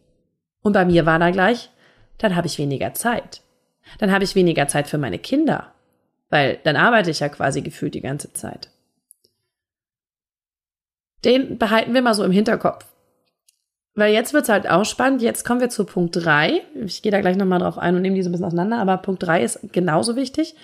Und 0.61 0.73
bei 0.73 0.85
mir 0.85 1.05
war 1.05 1.19
da 1.19 1.29
gleich, 1.31 1.69
dann 2.17 2.35
habe 2.35 2.47
ich 2.47 2.57
weniger 2.57 2.93
Zeit. 2.93 3.41
Dann 3.99 4.11
habe 4.11 4.23
ich 4.23 4.35
weniger 4.35 4.67
Zeit 4.67 4.87
für 4.87 4.97
meine 4.97 5.19
Kinder, 5.19 5.73
weil 6.29 6.59
dann 6.63 6.77
arbeite 6.77 7.11
ich 7.11 7.19
ja 7.19 7.29
quasi 7.29 7.61
gefühlt 7.61 7.93
die 7.93 8.01
ganze 8.01 8.31
Zeit. 8.33 8.69
Den 11.25 11.57
behalten 11.57 11.93
wir 11.93 12.01
mal 12.01 12.13
so 12.13 12.23
im 12.23 12.31
Hinterkopf. 12.31 12.85
Weil 13.95 14.13
jetzt 14.13 14.33
wird's 14.33 14.49
halt 14.49 14.67
auch 14.67 14.85
spannend. 14.85 15.21
Jetzt 15.21 15.45
kommen 15.45 15.61
wir 15.61 15.69
zu 15.69 15.85
Punkt 15.85 16.15
drei. 16.15 16.61
Ich 16.83 17.01
gehe 17.01 17.11
da 17.11 17.21
gleich 17.21 17.37
nochmal 17.37 17.59
drauf 17.59 17.77
ein 17.77 17.95
und 17.95 18.01
nehme 18.01 18.15
die 18.15 18.23
so 18.23 18.29
ein 18.29 18.31
bisschen 18.31 18.47
auseinander, 18.47 18.79
aber 18.79 18.97
Punkt 18.97 19.21
drei 19.23 19.43
ist 19.43 19.59
genauso 19.71 20.15
wichtig. 20.15 20.55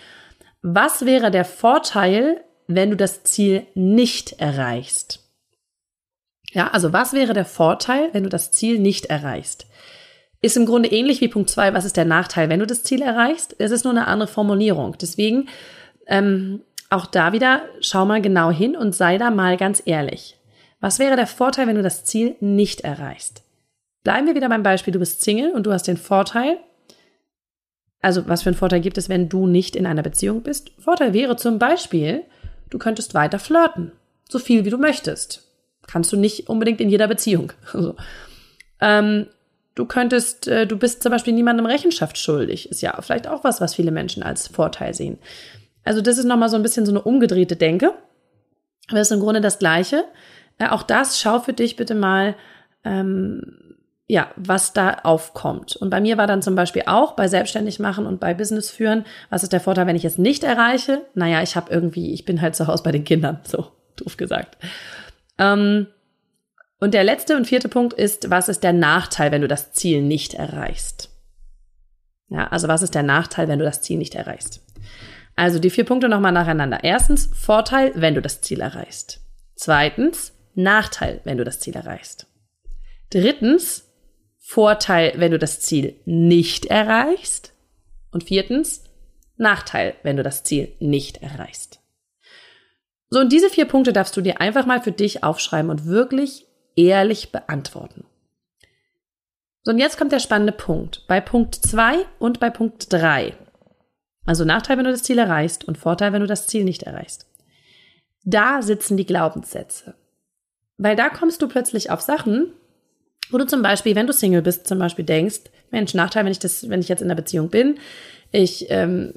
Was 0.61 1.05
wäre 1.05 1.29
der 1.31 1.45
Vorteil, 1.45 2.43
wenn 2.67 2.89
du 2.89 2.97
das 2.97 3.23
Ziel 3.23 3.67
nicht 3.75 4.39
erreichst? 4.39 5.19
Ja, 6.51 6.69
also 6.69 6.91
was 6.91 7.13
wäre 7.13 7.33
der 7.33 7.45
Vorteil, 7.45 8.09
wenn 8.13 8.23
du 8.23 8.29
das 8.29 8.51
Ziel 8.51 8.79
nicht 8.79 9.05
erreichst? 9.05 9.67
Ist 10.41 10.57
im 10.57 10.65
Grunde 10.65 10.89
ähnlich 10.89 11.21
wie 11.21 11.27
Punkt 11.27 11.49
zwei. 11.49 11.73
Was 11.73 11.85
ist 11.85 11.97
der 11.97 12.05
Nachteil, 12.05 12.49
wenn 12.49 12.59
du 12.59 12.65
das 12.65 12.83
Ziel 12.83 13.01
erreichst? 13.01 13.55
Es 13.59 13.71
ist 13.71 13.83
nur 13.83 13.93
eine 13.93 14.07
andere 14.07 14.27
Formulierung. 14.27 14.97
Deswegen 14.99 15.49
ähm, 16.07 16.61
auch 16.89 17.05
da 17.05 17.33
wieder 17.33 17.61
schau 17.81 18.05
mal 18.05 18.21
genau 18.21 18.49
hin 18.49 18.75
und 18.75 18.95
sei 18.95 19.17
da 19.17 19.29
mal 19.29 19.57
ganz 19.57 19.83
ehrlich. 19.85 20.38
Was 20.79 20.99
wäre 20.99 21.15
der 21.15 21.27
Vorteil, 21.27 21.67
wenn 21.67 21.75
du 21.75 21.83
das 21.83 22.05
Ziel 22.05 22.35
nicht 22.39 22.81
erreichst? 22.81 23.43
Bleiben 24.03 24.27
wir 24.27 24.35
wieder 24.35 24.49
beim 24.49 24.63
Beispiel, 24.63 24.93
du 24.93 24.99
bist 24.99 25.21
Single 25.21 25.51
und 25.51 25.65
du 25.65 25.73
hast 25.73 25.87
den 25.87 25.97
Vorteil, 25.97 26.57
also 28.01 28.27
was 28.27 28.43
für 28.43 28.49
einen 28.49 28.57
Vorteil 28.57 28.79
gibt 28.79 28.97
es, 28.97 29.09
wenn 29.09 29.27
du 29.27 29.45
nicht 29.45 29.75
in 29.75 29.85
einer 29.85 30.03
Beziehung 30.03 30.41
bist? 30.41 30.71
Vorteil 30.79 31.13
wäre 31.13 31.35
zum 31.35 31.59
Beispiel, 31.59 32.23
du 32.69 32.77
könntest 32.77 33.13
weiter 33.13 33.39
flirten, 33.39 33.91
so 34.29 34.39
viel 34.39 34.63
wie 34.63 34.69
du 34.69 34.77
möchtest. 34.77 35.45
Kannst 35.85 36.11
du 36.13 36.17
nicht 36.17 36.49
unbedingt 36.49 36.81
in 36.81 36.89
jeder 36.89 37.07
Beziehung. 37.07 37.51
Also, 37.73 37.95
ähm, 38.81 39.27
du 39.75 39.85
könntest, 39.85 40.47
äh, 40.47 40.65
du 40.65 40.77
bist 40.77 41.03
zum 41.03 41.11
Beispiel 41.11 41.33
niemandem 41.33 41.65
Rechenschaft 41.65 42.17
schuldig. 42.17 42.69
Ist 42.69 42.81
ja 42.81 42.97
vielleicht 43.01 43.27
auch 43.27 43.43
was, 43.43 43.59
was 43.59 43.75
viele 43.75 43.91
Menschen 43.91 44.23
als 44.23 44.47
Vorteil 44.47 44.93
sehen. 44.93 45.17
Also 45.83 46.01
das 46.01 46.17
ist 46.17 46.25
nochmal 46.25 46.47
so 46.47 46.55
ein 46.55 46.61
bisschen 46.63 46.85
so 46.85 46.93
eine 46.93 47.01
umgedrehte 47.01 47.57
Denke. 47.57 47.93
Aber 48.87 48.99
es 48.99 49.09
ist 49.09 49.15
im 49.15 49.19
Grunde 49.19 49.41
das 49.41 49.59
Gleiche. 49.59 50.05
Äh, 50.59 50.67
auch 50.67 50.83
das 50.83 51.19
schau 51.19 51.39
für 51.39 51.53
dich 51.53 51.75
bitte 51.75 51.95
mal, 51.95 52.35
ähm, 52.83 53.75
ja, 54.07 54.31
was 54.35 54.73
da 54.73 54.99
aufkommt. 55.03 55.75
Und 55.75 55.89
bei 55.89 56.01
mir 56.01 56.17
war 56.17 56.27
dann 56.27 56.41
zum 56.41 56.55
Beispiel 56.55 56.83
auch 56.87 57.13
bei 57.13 57.27
Selbstständig 57.27 57.79
machen 57.79 58.05
und 58.05 58.19
bei 58.19 58.33
Business 58.33 58.69
führen, 58.69 59.05
was 59.29 59.43
ist 59.43 59.53
der 59.53 59.61
Vorteil, 59.61 59.87
wenn 59.87 59.95
ich 59.95 60.05
es 60.05 60.17
nicht 60.17 60.43
erreiche? 60.43 61.03
Naja, 61.13 61.41
ich 61.41 61.55
habe 61.55 61.71
irgendwie, 61.71 62.13
ich 62.13 62.25
bin 62.25 62.41
halt 62.41 62.55
zu 62.55 62.67
Hause 62.67 62.83
bei 62.83 62.91
den 62.91 63.03
Kindern, 63.03 63.39
so 63.43 63.67
doof 63.95 64.17
gesagt. 64.17 64.57
Ähm, 65.37 65.87
und 66.79 66.93
der 66.93 67.03
letzte 67.03 67.35
und 67.35 67.45
vierte 67.45 67.69
Punkt 67.69 67.93
ist, 67.93 68.29
was 68.29 68.49
ist 68.49 68.63
der 68.63 68.73
Nachteil, 68.73 69.31
wenn 69.31 69.41
du 69.41 69.47
das 69.47 69.73
Ziel 69.73 70.01
nicht 70.01 70.33
erreichst? 70.33 71.09
Ja, 72.29 72.47
also 72.47 72.67
was 72.67 72.81
ist 72.81 72.95
der 72.95 73.03
Nachteil, 73.03 73.47
wenn 73.47 73.59
du 73.59 73.65
das 73.65 73.81
Ziel 73.81 73.97
nicht 73.97 74.15
erreichst? 74.15 74.61
Also 75.35 75.59
die 75.59 75.69
vier 75.69 75.85
Punkte 75.85 76.09
nochmal 76.09 76.31
nacheinander. 76.31 76.83
Erstens, 76.83 77.29
Vorteil, 77.33 77.91
wenn 77.95 78.15
du 78.15 78.21
das 78.21 78.41
Ziel 78.41 78.61
erreichst. 78.61 79.21
Zweitens, 79.55 80.33
Nachteil, 80.63 81.21
wenn 81.23 81.37
du 81.37 81.43
das 81.43 81.59
Ziel 81.59 81.75
erreichst. 81.75 82.27
Drittens, 83.09 83.85
Vorteil, 84.37 85.13
wenn 85.17 85.31
du 85.31 85.39
das 85.39 85.59
Ziel 85.61 85.99
nicht 86.05 86.65
erreichst. 86.65 87.53
Und 88.11 88.23
viertens, 88.23 88.83
Nachteil, 89.37 89.95
wenn 90.03 90.17
du 90.17 90.23
das 90.23 90.43
Ziel 90.43 90.73
nicht 90.79 91.21
erreichst. 91.21 91.79
So, 93.09 93.19
und 93.19 93.31
diese 93.31 93.49
vier 93.49 93.65
Punkte 93.65 93.93
darfst 93.93 94.15
du 94.17 94.21
dir 94.21 94.41
einfach 94.41 94.65
mal 94.65 94.81
für 94.81 94.91
dich 94.91 95.23
aufschreiben 95.23 95.71
und 95.71 95.85
wirklich 95.85 96.47
ehrlich 96.75 97.31
beantworten. 97.31 98.05
So, 99.63 99.71
und 99.71 99.79
jetzt 99.79 99.97
kommt 99.97 100.11
der 100.11 100.19
spannende 100.19 100.53
Punkt. 100.53 101.05
Bei 101.07 101.21
Punkt 101.21 101.55
zwei 101.55 102.05
und 102.19 102.39
bei 102.39 102.49
Punkt 102.49 102.91
drei. 102.91 103.35
Also 104.25 104.45
Nachteil, 104.45 104.77
wenn 104.77 104.85
du 104.85 104.91
das 104.91 105.03
Ziel 105.03 105.17
erreichst 105.17 105.65
und 105.65 105.77
Vorteil, 105.77 106.13
wenn 106.13 106.21
du 106.21 106.27
das 106.27 106.47
Ziel 106.47 106.63
nicht 106.63 106.83
erreichst. 106.83 107.25
Da 108.23 108.61
sitzen 108.61 108.97
die 108.97 109.05
Glaubenssätze. 109.05 109.95
Weil 110.79 110.95
da 110.95 111.09
kommst 111.09 111.41
du 111.41 111.47
plötzlich 111.47 111.91
auf 111.91 112.01
Sachen, 112.01 112.53
wo 113.29 113.37
du 113.37 113.45
zum 113.45 113.61
Beispiel, 113.61 113.95
wenn 113.95 114.07
du 114.07 114.13
Single 114.13 114.41
bist, 114.41 114.65
zum 114.65 114.79
Beispiel 114.79 115.05
denkst, 115.05 115.41
Mensch, 115.69 115.93
Nachteil, 115.93 116.25
wenn 116.25 116.31
ich 116.31 116.39
das, 116.39 116.67
wenn 116.69 116.79
ich 116.79 116.87
jetzt 116.87 117.01
in 117.01 117.07
einer 117.07 117.15
Beziehung 117.15 117.49
bin, 117.49 117.77
ich, 118.31 118.67
ähm, 118.69 119.13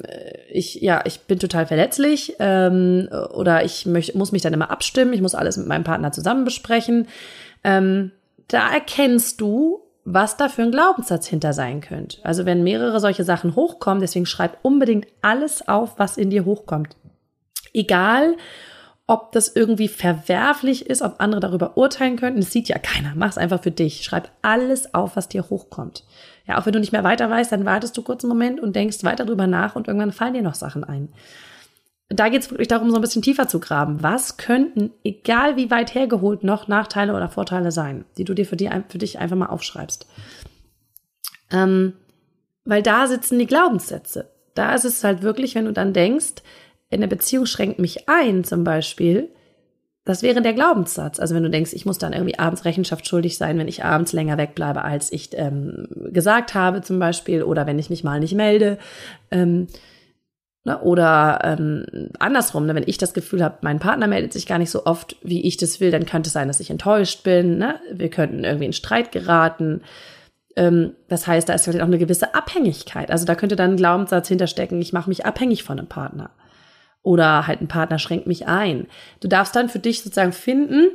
ich, 0.50 0.74
ja, 0.76 1.02
ich 1.04 1.20
bin 1.20 1.38
total 1.38 1.66
verletzlich 1.66 2.34
ähm, 2.40 3.08
oder 3.32 3.64
ich 3.64 3.86
möcht, 3.86 4.14
muss 4.14 4.32
mich 4.32 4.42
dann 4.42 4.54
immer 4.54 4.70
abstimmen, 4.70 5.12
ich 5.12 5.20
muss 5.20 5.34
alles 5.34 5.56
mit 5.56 5.66
meinem 5.66 5.84
Partner 5.84 6.12
zusammen 6.12 6.44
besprechen. 6.44 7.06
Ähm, 7.62 8.10
da 8.48 8.72
erkennst 8.72 9.40
du, 9.40 9.82
was 10.04 10.36
da 10.36 10.48
für 10.48 10.62
ein 10.62 10.72
Glaubenssatz 10.72 11.28
hinter 11.28 11.52
sein 11.52 11.80
könnte. 11.80 12.18
Also 12.24 12.44
wenn 12.44 12.64
mehrere 12.64 12.98
solche 13.00 13.22
Sachen 13.22 13.54
hochkommen, 13.54 14.00
deswegen 14.00 14.26
schreib 14.26 14.58
unbedingt 14.62 15.06
alles 15.20 15.68
auf, 15.68 15.98
was 15.98 16.16
in 16.16 16.30
dir 16.30 16.44
hochkommt. 16.44 16.96
Egal, 17.72 18.36
ob 19.06 19.32
das 19.32 19.54
irgendwie 19.54 19.88
verwerflich 19.88 20.86
ist, 20.86 21.02
ob 21.02 21.16
andere 21.18 21.40
darüber 21.40 21.76
urteilen 21.76 22.16
könnten. 22.16 22.40
Das 22.40 22.52
sieht 22.52 22.68
ja 22.68 22.78
keiner. 22.78 23.12
Mach 23.14 23.30
es 23.30 23.38
einfach 23.38 23.62
für 23.62 23.70
dich. 23.70 24.04
Schreib 24.04 24.30
alles 24.42 24.94
auf, 24.94 25.16
was 25.16 25.28
dir 25.28 25.50
hochkommt. 25.50 26.04
Ja, 26.46 26.58
auch 26.58 26.66
wenn 26.66 26.72
du 26.72 26.80
nicht 26.80 26.92
mehr 26.92 27.04
weiter 27.04 27.28
weißt, 27.28 27.52
dann 27.52 27.64
wartest 27.64 27.96
du 27.96 28.02
kurz 28.02 28.24
einen 28.24 28.30
Moment 28.30 28.60
und 28.60 28.76
denkst 28.76 29.04
weiter 29.04 29.24
drüber 29.24 29.46
nach 29.46 29.76
und 29.76 29.88
irgendwann 29.88 30.12
fallen 30.12 30.34
dir 30.34 30.42
noch 30.42 30.54
Sachen 30.54 30.84
ein. 30.84 31.08
Da 32.08 32.28
geht 32.28 32.42
es 32.42 32.50
wirklich 32.50 32.68
darum, 32.68 32.90
so 32.90 32.96
ein 32.96 33.02
bisschen 33.02 33.22
tiefer 33.22 33.48
zu 33.48 33.58
graben. 33.58 34.02
Was 34.02 34.36
könnten, 34.36 34.90
egal 35.02 35.56
wie 35.56 35.70
weit 35.70 35.94
hergeholt, 35.94 36.44
noch 36.44 36.68
Nachteile 36.68 37.14
oder 37.14 37.28
Vorteile 37.28 37.72
sein, 37.72 38.04
die 38.18 38.24
du 38.24 38.34
dir 38.34 38.44
für, 38.44 38.56
die, 38.56 38.70
für 38.88 38.98
dich 38.98 39.18
einfach 39.18 39.36
mal 39.36 39.46
aufschreibst? 39.46 40.06
Ähm, 41.50 41.94
weil 42.64 42.82
da 42.82 43.06
sitzen 43.06 43.38
die 43.38 43.46
Glaubenssätze. 43.46 44.30
Da 44.54 44.74
ist 44.74 44.84
es 44.84 45.02
halt 45.02 45.22
wirklich, 45.22 45.54
wenn 45.54 45.64
du 45.64 45.72
dann 45.72 45.92
denkst, 45.92 46.42
in 46.92 47.00
der 47.00 47.08
Beziehung 47.08 47.46
schränkt 47.46 47.78
mich 47.78 48.08
ein, 48.08 48.44
zum 48.44 48.64
Beispiel, 48.64 49.30
das 50.04 50.22
wäre 50.22 50.42
der 50.42 50.52
Glaubenssatz. 50.52 51.20
Also 51.20 51.34
wenn 51.34 51.44
du 51.44 51.50
denkst, 51.50 51.72
ich 51.72 51.86
muss 51.86 51.98
dann 51.98 52.12
irgendwie 52.12 52.38
abends 52.38 52.64
Rechenschaft 52.64 53.06
schuldig 53.06 53.38
sein, 53.38 53.58
wenn 53.58 53.68
ich 53.68 53.84
abends 53.84 54.12
länger 54.12 54.36
wegbleibe, 54.36 54.82
als 54.82 55.12
ich 55.12 55.30
ähm, 55.34 55.86
gesagt 56.10 56.54
habe, 56.54 56.82
zum 56.82 56.98
Beispiel, 56.98 57.42
oder 57.44 57.66
wenn 57.66 57.78
ich 57.78 57.88
mich 57.88 58.02
mal 58.02 58.18
nicht 58.18 58.34
melde. 58.34 58.78
Ähm, 59.30 59.68
ne, 60.64 60.80
oder 60.80 61.38
ähm, 61.44 62.10
andersrum, 62.18 62.66
ne, 62.66 62.74
wenn 62.74 62.88
ich 62.88 62.98
das 62.98 63.14
Gefühl 63.14 63.44
habe, 63.44 63.58
mein 63.62 63.78
Partner 63.78 64.08
meldet 64.08 64.32
sich 64.32 64.46
gar 64.46 64.58
nicht 64.58 64.70
so 64.70 64.86
oft, 64.86 65.16
wie 65.22 65.46
ich 65.46 65.56
das 65.56 65.78
will, 65.78 65.92
dann 65.92 66.04
könnte 66.04 66.26
es 66.26 66.32
sein, 66.32 66.48
dass 66.48 66.60
ich 66.60 66.70
enttäuscht 66.70 67.22
bin. 67.22 67.58
Ne? 67.58 67.78
Wir 67.92 68.10
könnten 68.10 68.42
irgendwie 68.42 68.66
in 68.66 68.72
Streit 68.72 69.12
geraten. 69.12 69.82
Ähm, 70.56 70.94
das 71.08 71.28
heißt, 71.28 71.48
da 71.48 71.52
ist 71.52 71.64
vielleicht 71.64 71.80
auch 71.80 71.86
eine 71.86 71.98
gewisse 71.98 72.34
Abhängigkeit. 72.34 73.12
Also 73.12 73.24
da 73.24 73.36
könnte 73.36 73.54
dann 73.54 73.72
ein 73.72 73.76
Glaubenssatz 73.76 74.26
hinterstecken, 74.26 74.82
ich 74.82 74.92
mache 74.92 75.08
mich 75.08 75.24
abhängig 75.24 75.62
von 75.62 75.78
einem 75.78 75.88
Partner. 75.88 76.30
Oder 77.02 77.46
halt 77.46 77.60
ein 77.60 77.68
Partner 77.68 77.98
schränkt 77.98 78.26
mich 78.26 78.46
ein. 78.46 78.86
Du 79.20 79.28
darfst 79.28 79.56
dann 79.56 79.68
für 79.68 79.80
dich 79.80 80.02
sozusagen 80.02 80.32
finden, 80.32 80.90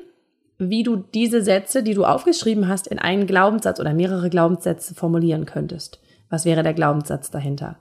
wie 0.58 0.84
du 0.84 0.96
diese 0.96 1.42
Sätze, 1.42 1.84
die 1.84 1.94
du 1.94 2.06
aufgeschrieben 2.06 2.68
hast, 2.68 2.88
in 2.88 3.00
einen 3.00 3.28
Glaubenssatz 3.28 3.80
oder 3.80 3.94
mehrere 3.94 4.30
Glaubenssätze 4.30 4.96
formulieren 4.96 5.46
könntest. 5.46 6.00
Was 6.30 6.46
wäre 6.46 6.64
der 6.64 6.74
Glaubenssatz 6.74 7.30
dahinter? 7.30 7.78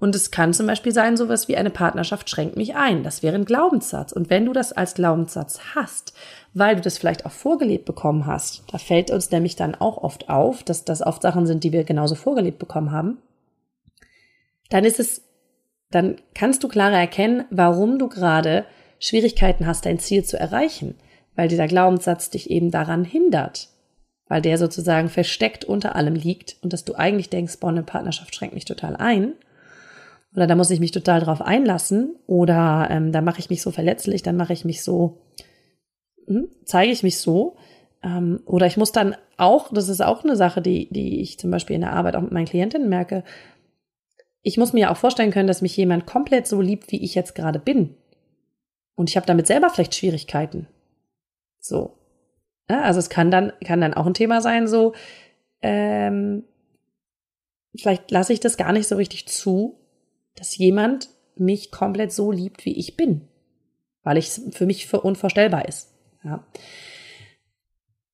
Und 0.00 0.14
es 0.14 0.30
kann 0.30 0.54
zum 0.54 0.66
Beispiel 0.66 0.92
sein, 0.92 1.18
sowas 1.18 1.46
wie 1.46 1.58
eine 1.58 1.68
Partnerschaft 1.68 2.30
schränkt 2.30 2.56
mich 2.56 2.74
ein. 2.74 3.02
Das 3.02 3.22
wäre 3.22 3.34
ein 3.34 3.44
Glaubenssatz. 3.44 4.12
Und 4.12 4.30
wenn 4.30 4.46
du 4.46 4.54
das 4.54 4.72
als 4.72 4.94
Glaubenssatz 4.94 5.60
hast, 5.74 6.14
weil 6.54 6.76
du 6.76 6.80
das 6.80 6.96
vielleicht 6.96 7.26
auch 7.26 7.32
vorgelebt 7.32 7.84
bekommen 7.84 8.24
hast, 8.24 8.62
da 8.72 8.78
fällt 8.78 9.10
uns 9.10 9.30
nämlich 9.30 9.56
dann 9.56 9.74
auch 9.74 9.98
oft 9.98 10.30
auf, 10.30 10.62
dass 10.62 10.86
das 10.86 11.02
oft 11.02 11.20
Sachen 11.20 11.46
sind, 11.46 11.64
die 11.64 11.72
wir 11.72 11.84
genauso 11.84 12.14
vorgelebt 12.14 12.58
bekommen 12.58 12.92
haben, 12.92 13.18
dann 14.70 14.84
ist 14.84 15.00
es 15.00 15.22
dann 15.90 16.16
kannst 16.34 16.62
du 16.62 16.68
klarer 16.68 16.98
erkennen, 16.98 17.44
warum 17.50 17.98
du 17.98 18.08
gerade 18.08 18.64
Schwierigkeiten 18.98 19.66
hast, 19.66 19.86
dein 19.86 19.98
Ziel 19.98 20.24
zu 20.24 20.38
erreichen, 20.38 20.94
weil 21.34 21.48
dieser 21.48 21.66
Glaubenssatz 21.66 22.30
dich 22.30 22.50
eben 22.50 22.70
daran 22.70 23.04
hindert, 23.04 23.68
weil 24.28 24.42
der 24.42 24.58
sozusagen 24.58 25.08
versteckt 25.08 25.64
unter 25.64 25.96
allem 25.96 26.14
liegt 26.14 26.56
und 26.62 26.72
dass 26.72 26.84
du 26.84 26.94
eigentlich 26.94 27.30
denkst, 27.30 27.58
boah, 27.60 27.70
eine 27.70 27.82
Partnerschaft 27.82 28.34
schränkt 28.34 28.54
mich 28.54 28.64
total 28.64 28.96
ein 28.96 29.34
oder 30.34 30.46
da 30.46 30.54
muss 30.54 30.70
ich 30.70 30.80
mich 30.80 30.92
total 30.92 31.20
drauf 31.20 31.42
einlassen 31.42 32.14
oder 32.26 32.88
ähm, 32.90 33.10
da 33.10 33.20
mache 33.20 33.40
ich 33.40 33.50
mich 33.50 33.62
so 33.62 33.70
verletzlich, 33.70 34.22
dann 34.22 34.36
mache 34.36 34.52
ich 34.52 34.64
mich 34.64 34.82
so, 34.82 35.18
hm, 36.26 36.48
zeige 36.64 36.92
ich 36.92 37.02
mich 37.02 37.18
so. 37.18 37.56
Ähm, 38.02 38.40
oder 38.46 38.66
ich 38.66 38.76
muss 38.76 38.92
dann 38.92 39.16
auch, 39.36 39.72
das 39.72 39.88
ist 39.88 40.00
auch 40.00 40.22
eine 40.22 40.36
Sache, 40.36 40.62
die, 40.62 40.88
die 40.90 41.20
ich 41.20 41.38
zum 41.38 41.50
Beispiel 41.50 41.74
in 41.74 41.82
der 41.82 41.92
Arbeit 41.92 42.14
auch 42.14 42.22
mit 42.22 42.32
meinen 42.32 42.46
Klientinnen 42.46 42.88
merke, 42.88 43.24
ich 44.42 44.56
muss 44.56 44.72
mir 44.72 44.90
auch 44.90 44.96
vorstellen 44.96 45.30
können, 45.30 45.48
dass 45.48 45.62
mich 45.62 45.76
jemand 45.76 46.06
komplett 46.06 46.46
so 46.46 46.60
liebt, 46.60 46.90
wie 46.92 47.02
ich 47.02 47.14
jetzt 47.14 47.34
gerade 47.34 47.58
bin. 47.58 47.96
Und 48.94 49.10
ich 49.10 49.16
habe 49.16 49.26
damit 49.26 49.46
selber 49.46 49.70
vielleicht 49.70 49.94
Schwierigkeiten. 49.94 50.66
So. 51.58 51.96
Ja, 52.68 52.82
also 52.82 52.98
es 52.98 53.10
kann 53.10 53.30
dann, 53.30 53.52
kann 53.64 53.80
dann 53.80 53.94
auch 53.94 54.06
ein 54.06 54.14
Thema 54.14 54.40
sein, 54.40 54.68
so, 54.68 54.94
ähm, 55.60 56.44
vielleicht 57.74 58.10
lasse 58.10 58.32
ich 58.32 58.40
das 58.40 58.56
gar 58.56 58.72
nicht 58.72 58.88
so 58.88 58.96
richtig 58.96 59.28
zu, 59.28 59.78
dass 60.36 60.56
jemand 60.56 61.10
mich 61.36 61.70
komplett 61.70 62.12
so 62.12 62.30
liebt, 62.30 62.64
wie 62.64 62.78
ich 62.78 62.96
bin. 62.96 63.28
Weil 64.02 64.16
ich 64.16 64.30
für 64.30 64.66
mich 64.66 64.86
für 64.86 65.00
unvorstellbar 65.00 65.68
ist. 65.68 65.92
Ja. 66.24 66.46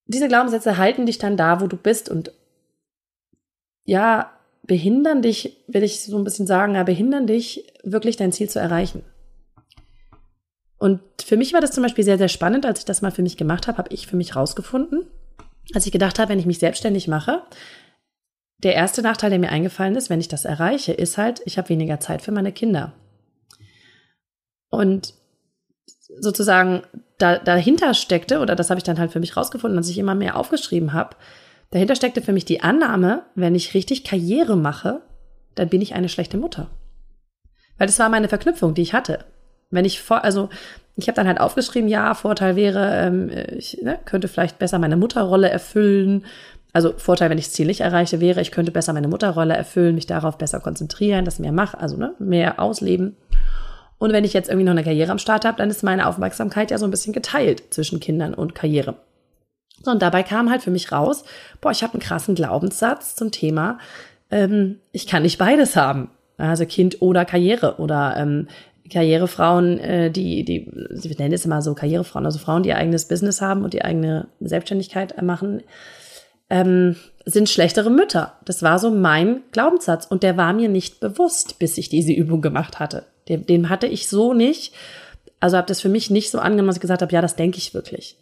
Diese 0.07 0.29
Glaubenssätze 0.29 0.77
halten 0.77 1.07
dich 1.07 1.19
dann 1.19 1.37
da, 1.37 1.61
wo 1.61 1.67
du 1.67 1.77
bist 1.77 2.09
und 2.09 2.33
ja, 3.85 4.36
behindern 4.67 5.23
dich, 5.23 5.65
will 5.69 5.83
ich 5.83 6.01
so 6.01 6.17
ein 6.17 6.25
bisschen 6.25 6.47
sagen, 6.47 6.75
ja, 6.75 6.83
behindern 6.83 7.27
dich, 7.27 7.73
wirklich 7.83 8.17
dein 8.17 8.33
Ziel 8.33 8.49
zu 8.49 8.59
erreichen. 8.59 9.03
Und 10.79 11.01
für 11.25 11.37
mich 11.37 11.53
war 11.53 11.61
das 11.61 11.73
zum 11.73 11.83
Beispiel 11.83 12.05
sehr, 12.05 12.19
sehr 12.19 12.29
spannend, 12.29 12.67
als 12.67 12.81
ich 12.81 12.85
das 12.85 13.03
mal 13.03 13.11
für 13.11 13.23
mich 13.23 13.37
gemacht 13.37 13.67
habe, 13.67 13.79
habe 13.79 13.93
ich 13.95 14.07
für 14.07 14.17
mich 14.17 14.37
rausgefunden, 14.37 15.07
als 15.75 15.87
ich 15.87 15.93
gedacht 15.93 16.19
habe, 16.19 16.31
wenn 16.31 16.39
ich 16.39 16.47
mich 16.47 16.59
selbstständig 16.59 17.09
mache, 17.09 17.43
der 18.59 18.75
erste 18.75 19.03
Nachteil, 19.03 19.31
der 19.31 19.39
mir 19.39 19.51
eingefallen 19.51 19.97
ist, 19.97 20.11
wenn 20.11 20.21
ich 20.21 20.29
das 20.29 20.45
erreiche, 20.45 20.93
ist 20.93 21.19
halt, 21.19 21.43
ich 21.45 21.59
habe 21.59 21.69
weniger 21.69 22.01
Zeit 22.01 22.23
für 22.23 22.33
meine 22.33 22.53
Kinder. 22.53 22.93
Und 24.71 25.15
sozusagen 26.21 26.83
da, 27.19 27.39
dahinter 27.39 27.95
steckte, 27.95 28.41
oder 28.41 28.57
das 28.57 28.71
habe 28.71 28.79
ich 28.79 28.85
dann 28.85 28.99
halt 28.99 29.13
für 29.13 29.21
mich 29.21 29.37
rausgefunden, 29.37 29.79
als 29.79 29.89
ich 29.89 29.99
immer 29.99 30.15
mehr 30.15 30.37
aufgeschrieben 30.37 30.93
habe, 30.93 31.17
Dahinter 31.71 31.97
steckte 31.97 32.23
für 32.23 32.33
mich 32.33 32.45
die 32.45 32.63
Annahme, 32.63 33.23
wenn 33.35 33.55
ich 33.55 33.75
richtig 33.75 34.05
Karriere 34.05 34.57
mache, 34.57 35.03
dann 35.55 35.69
bin 35.69 35.81
ich 35.81 35.95
eine 35.95 36.09
schlechte 36.09 36.39
Mutter. 36.39 36.69
Weil 37.79 37.87
das 37.87 37.99
war 37.99 38.09
meine 38.09 38.29
Verknüpfung, 38.29 38.75
die 38.75 38.83
ich 38.83 38.95
hatte. 38.95 39.25
Wenn 39.71 39.85
ich 39.85 40.01
vor, 40.01 40.23
also 40.25 40.49
ich 40.95 41.09
habe 41.09 41.17
dann 41.17 41.27
halt 41.27 41.41
aufgeschrieben, 41.41 41.89
ja, 41.89 42.15
Vorteil 42.15 42.57
wäre, 42.57 43.07
ähm, 43.07 43.31
ich 43.57 43.79
ne, 43.83 43.99
könnte 44.05 44.29
vielleicht 44.29 44.59
besser 44.59 44.79
meine 44.79 44.97
Mutterrolle 44.97 45.51
erfüllen. 45.51 46.25
Also 46.73 46.95
Vorteil, 46.97 47.31
wenn 47.31 47.39
ich 47.39 47.47
das 47.47 47.55
Ziel 47.55 47.67
nicht 47.67 47.81
erreiche, 47.81 48.21
wäre, 48.21 48.41
ich 48.41 48.53
könnte 48.53 48.71
besser 48.71 48.93
meine 48.93 49.09
Mutterrolle 49.09 49.57
erfüllen, 49.57 49.95
mich 49.95 50.07
darauf 50.07 50.39
besser 50.39 50.61
konzentrieren, 50.61 51.25
das 51.25 51.39
mehr 51.39 51.53
machen, 51.53 51.81
also 51.81 51.97
ne, 51.97 52.15
mehr 52.19 52.61
ausleben. 52.61 53.17
Und 53.99 54.13
wenn 54.13 54.25
ich 54.25 54.35
jetzt 54.35 54.49
irgendwie 54.49 54.65
noch 54.65 54.73
eine 54.73 54.85
Karriere 54.85 55.11
am 55.11 55.19
Start 55.19 55.45
habe, 55.45 55.59
dann 55.59 55.71
ist 55.71 55.83
meine 55.83 56.07
Aufmerksamkeit 56.07 56.71
ja 56.71 56.79
so 56.79 56.85
ein 56.85 56.91
bisschen 56.91 57.15
geteilt 57.15 57.63
zwischen 57.71 57.99
Kindern 57.99 58.35
und 58.35 58.55
Karriere. 58.55 58.97
So, 59.83 59.91
und 59.91 60.03
dabei 60.03 60.23
kam 60.23 60.51
halt 60.51 60.63
für 60.63 60.71
mich 60.71 60.91
raus, 60.93 61.25
boah, 61.61 61.71
ich 61.71 61.83
habe 61.83 61.95
einen 61.95 62.03
krassen 62.03 62.35
Glaubenssatz 62.35 63.15
zum 63.15 63.31
Thema, 63.31 63.79
ähm, 64.31 64.81
ich 64.93 65.07
kann 65.07 65.23
nicht 65.23 65.39
beides 65.39 65.77
haben. 65.77 66.11
Also 66.39 66.67
Kind 66.67 67.01
oder 67.01 67.25
Karriere 67.25 67.77
oder 67.79 68.15
ähm, 68.17 68.49
Karrierefrauen, 68.93 69.79
äh, 69.79 70.11
die, 70.11 70.45
die, 70.45 70.71
sie 70.91 71.15
nennen 71.15 71.35
es 71.35 71.45
immer 71.45 71.63
so 71.63 71.75
Karrierefrauen, 71.75 72.27
also 72.27 72.39
Frauen, 72.39 72.63
die 72.63 72.71
ihr 72.71 72.77
eigenes 72.77 73.09
Business 73.09 73.41
haben 73.41 73.65
und 73.65 73.73
die 73.73 73.83
eigene 73.83 74.29
Selbstständigkeit 74.41 75.21
machen, 75.23 75.63
ähm, 76.51 76.97
sind 77.25 77.49
schlechtere 77.49 77.91
Mütter. 77.91 78.35
Das 78.45 78.63
war 78.63 78.79
so 78.79 78.91
mein 78.91 79.43
Glaubenssatz 79.51 80.07
und 80.07 80.23
der 80.23 80.37
war 80.37 80.53
mir 80.53 80.69
nicht 80.69 81.01
bewusst, 81.01 81.59
bis 81.59 81.77
ich 81.79 81.89
diese 81.89 82.13
Übung 82.13 82.41
gemacht 82.41 82.79
hatte. 82.79 83.05
Den, 83.29 83.47
den 83.47 83.69
hatte 83.69 83.87
ich 83.87 84.09
so 84.09 84.33
nicht. 84.33 84.73
Also 85.41 85.57
habe 85.57 85.67
das 85.67 85.81
für 85.81 85.89
mich 85.89 86.11
nicht 86.11 86.31
so 86.31 86.39
angenommen, 86.39 86.69
dass 86.69 86.77
ich 86.77 86.83
gesagt 86.83 87.03
habe, 87.03 87.13
ja, 87.13 87.21
das 87.21 87.37
denke 87.37 87.59
ich 87.59 87.75
wirklich. 87.75 88.17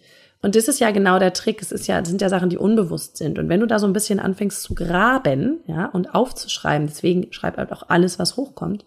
Und 0.45 0.57
das 0.57 0.69
ist 0.69 0.79
ja 0.79 0.91
genau 0.91 1.19
der 1.19 1.33
Trick. 1.33 1.63
Es 1.63 1.73
ist 1.73 1.87
ja, 1.87 2.05
sind 2.05 2.21
ja 2.21 2.29
Sachen, 2.29 2.51
die 2.51 2.59
unbewusst 2.59 3.17
sind. 3.17 3.39
Und 3.39 3.49
wenn 3.49 3.61
du 3.61 3.67
da 3.67 3.79
so 3.79 3.87
ein 3.87 3.95
bisschen 3.95 4.21
anfängst 4.21 4.63
zu 4.63 4.75
graben, 4.75 5.61
ja, 5.67 5.87
und 5.87 6.15
aufzuschreiben, 6.15 6.87
deswegen 6.87 7.33
schreib 7.33 7.57
halt 7.57 7.73
auch 7.73 7.89
alles, 7.89 8.19
was 8.19 8.37
hochkommt, 8.37 8.85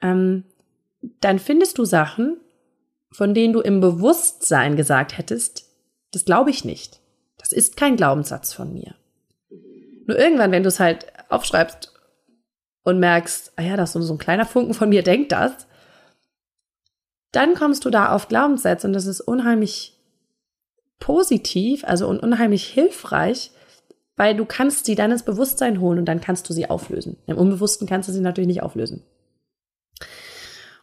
ähm, 0.00 0.44
dann 1.20 1.40
findest 1.40 1.78
du 1.78 1.84
Sachen, 1.84 2.36
von 3.10 3.34
denen 3.34 3.52
du 3.52 3.60
im 3.60 3.80
Bewusstsein 3.80 4.76
gesagt 4.76 5.18
hättest, 5.18 5.64
das 6.12 6.24
glaube 6.24 6.50
ich 6.50 6.64
nicht. 6.64 7.00
Das 7.36 7.50
ist 7.50 7.76
kein 7.76 7.96
Glaubenssatz 7.96 8.52
von 8.52 8.72
mir. 8.72 8.94
Nur 10.06 10.16
irgendwann, 10.16 10.52
wenn 10.52 10.62
du 10.62 10.68
es 10.68 10.78
halt 10.78 11.06
aufschreibst 11.28 11.92
und 12.84 13.00
merkst, 13.00 13.54
ah 13.56 13.62
ja, 13.62 13.76
das 13.76 13.96
ist 13.96 14.06
so 14.06 14.14
ein 14.14 14.18
kleiner 14.18 14.46
Funken 14.46 14.74
von 14.74 14.90
mir 14.90 15.02
denkt 15.02 15.32
das, 15.32 15.66
dann 17.32 17.56
kommst 17.56 17.84
du 17.84 17.90
da 17.90 18.12
auf 18.12 18.28
Glaubenssätze 18.28 18.86
und 18.86 18.92
das 18.92 19.06
ist 19.06 19.20
unheimlich 19.20 19.93
positiv, 21.04 21.84
also 21.84 22.08
und 22.08 22.20
unheimlich 22.20 22.64
hilfreich, 22.64 23.50
weil 24.16 24.34
du 24.34 24.46
kannst 24.46 24.86
sie 24.86 24.94
dann 24.94 25.10
ins 25.10 25.22
Bewusstsein 25.22 25.78
holen 25.78 25.98
und 25.98 26.06
dann 26.06 26.22
kannst 26.22 26.48
du 26.48 26.54
sie 26.54 26.70
auflösen. 26.70 27.18
Im 27.26 27.36
Unbewussten 27.36 27.86
kannst 27.86 28.08
du 28.08 28.12
sie 28.12 28.22
natürlich 28.22 28.48
nicht 28.48 28.62
auflösen. 28.62 29.02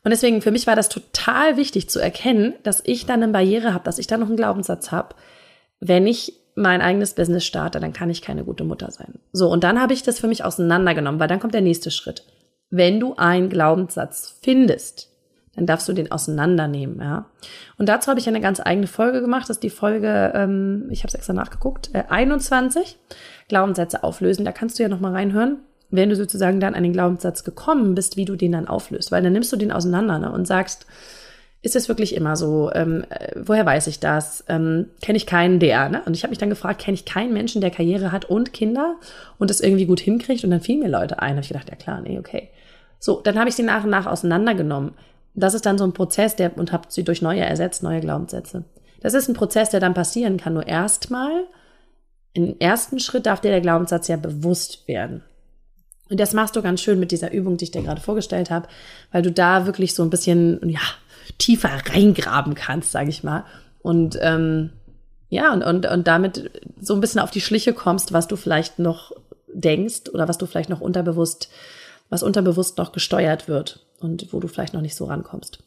Und 0.04 0.12
deswegen 0.12 0.44
für 0.44 0.51
mich 0.51 0.68
war 0.68 0.75
das 0.75 0.90
total 0.90 1.58
wichtig 1.58 1.90
zu 1.90 2.00
erkennen, 2.00 2.54
dass 2.62 2.84
ich 2.86 3.08
dann 3.08 3.24
eine 3.24 3.32
Barriere 3.32 3.74
habe, 3.74 3.84
dass 3.84 3.98
ich 3.98 4.06
da 4.06 4.18
noch 4.18 4.28
einen 4.28 4.38
Glaubenssatz 4.38 4.92
habe, 4.92 5.16
wenn 5.80 6.06
ich 6.06 6.34
mein 6.54 6.82
eigenes 6.82 7.16
Business 7.16 7.44
starte, 7.44 7.80
dann 7.80 7.94
kann 7.94 8.12
ich 8.12 8.22
keine 8.22 8.44
gute 8.44 8.63
Mutter 8.63 8.92
sein. 8.92 9.16
So, 9.32 9.50
und 9.50 9.63
dann 9.63 9.82
habe 9.82 9.94
ich 9.94 10.04
das 10.04 10.20
für 10.20 10.28
mich 10.28 10.44
auseinandergenommen, 10.44 11.20
weil 11.20 11.30
dann 11.30 11.40
kommt 11.40 11.56
der 11.56 11.62
nächste 11.62 11.90
Schritt. 11.90 12.25
Wenn 12.70 13.00
du 13.00 13.16
einen 13.16 13.50
Glaubenssatz 13.50 14.38
findest, 14.44 15.11
dann 15.55 15.65
darfst 15.65 15.88
du 15.89 15.93
den 15.93 16.12
auseinandernehmen, 16.12 17.00
ja. 17.01 17.25
Und 17.77 17.89
dazu 17.89 18.08
habe 18.10 18.20
ich 18.20 18.27
eine 18.27 18.39
ganz 18.39 18.62
eigene 18.63 18.88
Folge 18.88 19.22
gemacht. 19.22 19.43
Das 19.43 19.58
ist 19.58 19.63
die 19.63 19.70
Folge, 19.70 20.31
ähm, 20.34 20.88
ich 20.89 21.00
habe 21.00 21.10
es 21.10 21.15
extra 21.15 21.34
nachgeguckt, 21.34 21.89
äh, 21.93 22.03
21, 22.08 22.98
Glaubenssätze 23.50 24.03
auflösen. 24.03 24.46
Da 24.46 24.53
kannst 24.53 24.79
du 24.79 24.84
ja 24.84 24.89
noch 24.89 25.01
mal 25.01 25.12
reinhören, 25.12 25.58
wenn 25.89 26.10
du 26.10 26.15
sozusagen 26.15 26.62
dann 26.62 26.74
an 26.74 26.84
den 26.84 26.93
Glaubenssatz 26.93 27.43
gekommen 27.43 27.96
bist, 27.96 28.15
wie 28.15 28.25
du 28.25 28.38
den 28.38 28.53
dann 28.53 28.67
auflöst. 28.67 29.12
Weil 29.12 29.24
dann 29.24 29.34
nimmst 29.34 29.51
du 29.51 29.58
den 29.58 29.74
auseinander 29.74 30.20
ne, 30.20 30.31
und 30.31 30.48
sagst, 30.48 30.86
ist 31.63 31.75
es 31.75 31.89
wirklich 31.89 32.15
immer 32.15 32.36
so? 32.36 32.72
Ähm, 32.74 33.03
äh, 33.10 33.34
woher 33.36 33.65
weiß 33.65 33.88
ich 33.88 34.00
das? 34.00 34.43
Ähm, 34.48 34.88
kenne 35.01 35.17
ich 35.17 35.27
keinen, 35.27 35.60
der? 35.60 35.89
Ne? 35.89 36.01
Und 36.05 36.15
ich 36.15 36.24
habe 36.24 36.31
mich 36.31 36.39
dann 36.39 36.50
gefragt, 36.50 36.81
kenne 36.81 36.96
ich 36.96 37.05
keinen 37.05 37.34
Menschen, 37.34 37.62
der 37.62 37.72
Karriere 37.72 38.12
hat 38.12 38.25
und 38.25 38.53
Kinder 38.53 38.96
und 39.38 39.50
das 39.50 39.60
irgendwie 39.60 39.86
gut 39.86 40.00
hinkriegt? 40.00 40.43
Und 40.43 40.50
dann 40.50 40.62
fielen 40.62 40.79
mir 40.79 40.89
Leute 40.89 41.22
ein. 41.22 41.31
Habe 41.31 41.41
ich 41.41 41.50
gedacht, 41.50 41.70
ja 41.70 41.75
klar, 41.75 42.01
nee, 42.01 42.17
okay. 42.17 42.50
So, 43.00 43.20
dann 43.22 43.38
habe 43.38 43.50
ich 43.50 43.55
sie 43.55 43.63
nach 43.63 43.84
und 43.84 43.89
nach 43.89 44.08
auseinandergenommen. 44.08 44.93
Das 45.34 45.54
ist 45.54 45.66
dann 45.66 45.78
so 45.78 45.84
ein 45.84 45.94
Prozess, 45.94 46.36
der 46.36 46.58
und 46.58 46.72
habe 46.72 46.88
sie 46.90 47.04
durch 47.04 47.22
neue 47.22 47.42
ersetzt, 47.42 47.84
neue 47.84 48.02
Glaubenssätze. 48.02 48.66
Das 49.02 49.14
ist 49.14 49.28
ein 49.28 49.34
Prozess, 49.34 49.70
der 49.70 49.80
dann 49.80 49.94
passieren 49.94 50.38
kann. 50.38 50.54
Nur 50.54 50.68
erstmal, 50.68 51.46
im 52.34 52.56
ersten 52.60 53.00
Schritt 53.00 53.26
darf 53.26 53.42
dir 53.42 53.52
der 53.52 53.62
Glaubenssatz 53.62 54.08
ja 54.08 54.18
bewusst 54.18 54.88
werden. 54.88 55.24
Und 56.10 56.20
das 56.20 56.34
machst 56.34 56.56
du 56.56 56.62
ganz 56.62 56.82
schön 56.82 57.00
mit 57.00 57.12
dieser 57.12 57.32
Übung, 57.32 57.58
die 57.58 57.66
ich 57.66 57.72
dir 57.72 57.82
gerade 57.82 58.02
vorgestellt 58.02 58.52
habe, 58.52 58.68
weil 59.12 59.22
du 59.22 59.32
da 59.32 59.66
wirklich 59.66 59.96
so 59.96 60.04
ein 60.04 60.10
bisschen, 60.10 60.60
ja, 60.70 60.82
tiefer 61.38 61.70
reingraben 61.90 62.54
kannst, 62.54 62.92
sage 62.92 63.10
ich 63.10 63.24
mal. 63.24 63.46
Und 63.82 64.18
ähm, 64.22 64.72
ja, 65.30 65.54
und, 65.54 65.64
und, 65.64 65.86
und 65.86 66.08
damit 66.08 66.52
so 66.80 66.94
ein 66.94 67.00
bisschen 67.00 67.22
auf 67.22 67.32
die 67.32 67.42
Schliche 67.42 67.74
kommst, 67.74 68.12
was 68.12 68.28
du 68.28 68.36
vielleicht 68.36 68.80
noch 68.80 69.14
denkst 69.54 70.10
oder 70.14 70.28
was 70.28 70.38
du 70.38 70.46
vielleicht 70.46 70.70
noch 70.70 70.82
unterbewusst, 70.82 71.50
was 72.12 72.22
unterbewusst 72.22 72.77
noch 72.77 72.91
gesteuert 72.91 73.48
wird 73.48 73.88
und 74.00 74.32
wo 74.32 74.39
du 74.39 74.48
vielleicht 74.48 74.74
noch 74.74 74.82
nicht 74.82 74.96
so 74.96 75.06
rankommst. 75.06 75.63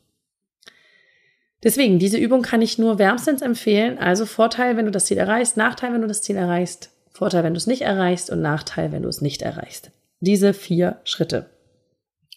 Deswegen, 1.65 1.99
diese 1.99 2.19
Übung 2.19 2.43
kann 2.43 2.61
ich 2.61 2.79
nur 2.79 2.99
wärmstens 2.99 3.41
empfehlen. 3.41 3.99
Also 3.99 4.27
Vorteil, 4.27 4.77
wenn 4.77 4.85
du 4.85 4.91
das 4.91 5.07
Ziel 5.07 5.17
erreichst, 5.17 5.57
Nachteil, 5.57 5.95
wenn 5.95 6.03
du 6.03 6.07
das 6.07 6.21
Ziel 6.21 6.37
erreichst, 6.37 6.91
Vorteil, 7.11 7.43
wenn 7.43 7.55
du 7.55 7.59
es 7.59 7.67
nicht 7.67 7.83
erreichst 7.83 8.29
und 8.29 8.43
Nachteil, 8.43 8.93
wenn 8.93 9.03
du 9.03 9.09
es 9.09 9.23
nicht 9.23 9.41
erreichst. 9.41 9.91
Diese 10.21 10.53
vier 10.53 11.01
Schritte. 11.05 11.47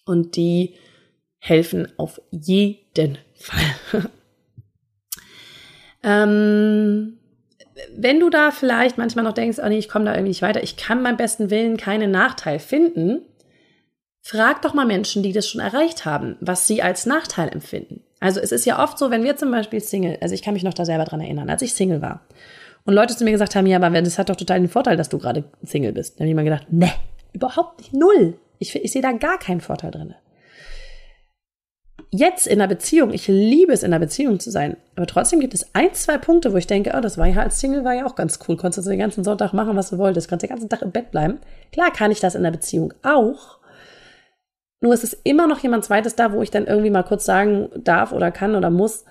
Und 0.05 0.37
die 0.37 0.75
helfen 1.39 1.91
auf 1.97 2.21
jeden 2.31 3.17
Fall. 3.35 3.65
ähm, 6.03 7.17
wenn 7.95 8.19
du 8.21 8.29
da 8.29 8.51
vielleicht 8.51 8.97
manchmal 8.97 9.25
noch 9.25 9.33
denkst, 9.33 9.59
oh 9.61 9.67
nee, 9.67 9.77
ich 9.77 9.89
komme 9.89 10.05
da 10.05 10.13
irgendwie 10.13 10.29
nicht 10.29 10.41
weiter, 10.41 10.63
ich 10.63 10.77
kann 10.77 11.03
beim 11.03 11.17
besten 11.17 11.49
Willen 11.49 11.75
keinen 11.75 12.11
Nachteil 12.11 12.59
finden, 12.59 13.21
frag 14.27 14.61
doch 14.61 14.73
mal 14.73 14.85
Menschen, 14.85 15.23
die 15.23 15.31
das 15.31 15.47
schon 15.47 15.61
erreicht 15.61 16.05
haben, 16.05 16.35
was 16.41 16.67
sie 16.67 16.81
als 16.81 17.05
Nachteil 17.05 17.49
empfinden. 17.49 18.03
Also 18.19 18.39
es 18.39 18.51
ist 18.51 18.65
ja 18.65 18.83
oft 18.83 18.97
so, 18.97 19.09
wenn 19.09 19.23
wir 19.23 19.37
zum 19.37 19.51
Beispiel 19.51 19.79
Single, 19.79 20.17
also 20.21 20.33
ich 20.33 20.41
kann 20.41 20.53
mich 20.53 20.63
noch 20.63 20.73
da 20.73 20.85
selber 20.85 21.05
dran 21.05 21.21
erinnern, 21.21 21.49
als 21.49 21.61
ich 21.61 21.73
Single 21.73 22.01
war 22.01 22.21
und 22.85 22.93
Leute 22.93 23.15
zu 23.15 23.23
mir 23.23 23.31
gesagt 23.31 23.55
haben, 23.55 23.67
ja, 23.67 23.77
aber 23.77 24.01
das 24.01 24.17
hat 24.17 24.29
doch 24.29 24.35
total 24.35 24.59
den 24.59 24.69
Vorteil, 24.69 24.97
dass 24.97 25.09
du 25.09 25.17
gerade 25.17 25.45
Single 25.63 25.93
bist. 25.93 26.19
Dann 26.19 26.25
habe 26.25 26.29
ich 26.29 26.35
mir 26.35 26.43
gedacht, 26.43 26.71
ne, 26.71 26.91
überhaupt 27.33 27.79
nicht, 27.79 27.93
null. 27.93 28.37
Ich, 28.59 28.75
ich 28.75 28.91
sehe 28.91 29.01
da 29.01 29.11
gar 29.11 29.37
keinen 29.39 29.61
Vorteil 29.61 29.91
drin 29.91 30.15
jetzt 32.11 32.47
in 32.47 32.61
einer 32.61 32.67
Beziehung, 32.67 33.11
ich 33.11 33.27
liebe 33.27 33.73
es, 33.73 33.83
in 33.83 33.93
einer 33.93 33.99
Beziehung 33.99 34.39
zu 34.39 34.49
sein, 34.51 34.77
aber 34.95 35.07
trotzdem 35.07 35.39
gibt 35.39 35.53
es 35.53 35.73
ein, 35.73 35.93
zwei 35.93 36.17
Punkte, 36.17 36.53
wo 36.53 36.57
ich 36.57 36.67
denke, 36.67 36.93
oh, 36.95 37.01
das 37.01 37.17
war 37.17 37.27
ja 37.27 37.41
als 37.41 37.59
Single 37.59 37.83
war 37.83 37.93
ja 37.93 38.05
auch 38.05 38.15
ganz 38.15 38.39
cool. 38.47 38.57
Konntest 38.57 38.85
du 38.85 38.89
den 38.89 38.99
ganzen 38.99 39.23
Sonntag 39.23 39.53
machen, 39.53 39.75
was 39.75 39.89
du 39.89 39.97
wolltest, 39.97 40.29
kannst 40.29 40.43
den 40.43 40.49
ganzen 40.49 40.69
Tag 40.69 40.81
im 40.81 40.91
Bett 40.91 41.11
bleiben. 41.11 41.39
Klar 41.71 41.91
kann 41.91 42.11
ich 42.11 42.19
das 42.19 42.35
in 42.35 42.43
der 42.43 42.51
Beziehung 42.51 42.93
auch. 43.03 43.57
Nur 44.79 44.93
ist 44.93 45.03
es 45.03 45.13
immer 45.13 45.47
noch 45.47 45.59
jemand 45.59 45.85
zweites 45.85 46.15
da, 46.15 46.31
wo 46.31 46.41
ich 46.41 46.51
dann 46.51 46.67
irgendwie 46.67 46.89
mal 46.89 47.03
kurz 47.03 47.25
sagen 47.25 47.69
darf 47.75 48.11
oder 48.11 48.31
kann 48.31 48.55
oder 48.55 48.69
muss, 48.69 49.05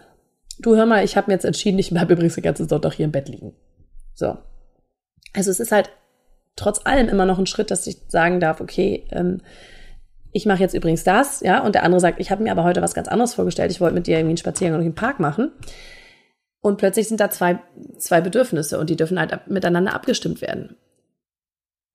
du 0.59 0.77
hör 0.77 0.87
mal, 0.87 1.05
ich 1.05 1.17
habe 1.17 1.29
mir 1.29 1.35
jetzt 1.35 1.45
entschieden, 1.45 1.79
ich 1.79 1.91
bleibe 1.91 2.13
übrigens 2.13 2.35
den 2.35 2.45
ganzen 2.45 2.69
Sonntag 2.69 2.95
hier 2.95 3.05
im 3.05 3.13
Bett 3.13 3.29
liegen. 3.29 3.55
So. 4.15 4.39
Also 5.35 5.51
es 5.51 5.61
ist 5.61 5.73
halt 5.73 5.91
trotz 6.55 6.87
allem 6.87 7.09
immer 7.09 7.27
noch 7.27 7.39
ein 7.39 7.47
Schritt, 7.47 7.71
dass 7.71 7.87
ich 7.87 7.99
sagen 8.09 8.41
darf, 8.41 8.61
okay, 8.61 9.07
ähm, 9.11 9.43
ich 10.33 10.47
mache 10.47 10.61
jetzt 10.61 10.75
übrigens 10.75 11.03
das, 11.03 11.41
ja, 11.41 11.63
und 11.63 11.75
der 11.75 11.83
andere 11.83 12.01
sagt, 12.01 12.21
ich 12.21 12.31
habe 12.31 12.43
mir 12.43 12.53
aber 12.53 12.65
heute 12.65 12.83
was 12.83 12.95
ganz 12.95 13.09
anderes 13.09 13.35
vorgestellt, 13.35 13.71
ich 13.71 13.81
wollte 13.81 13.95
mit 13.95 14.07
dir 14.07 14.17
irgendwie 14.17 14.31
einen 14.31 14.37
Spaziergang 14.37 14.79
durch 14.79 14.89
den 14.89 14.95
Park 14.95 15.19
machen. 15.19 15.53
Und 16.61 16.79
plötzlich 16.79 17.09
sind 17.09 17.21
da 17.21 17.31
zwei, 17.31 17.61
zwei 17.99 18.21
Bedürfnisse 18.21 18.79
und 18.79 18.91
die 18.91 18.97
dürfen 18.97 19.19
halt 19.19 19.47
miteinander 19.47 19.95
abgestimmt 19.95 20.41
werden. 20.41 20.77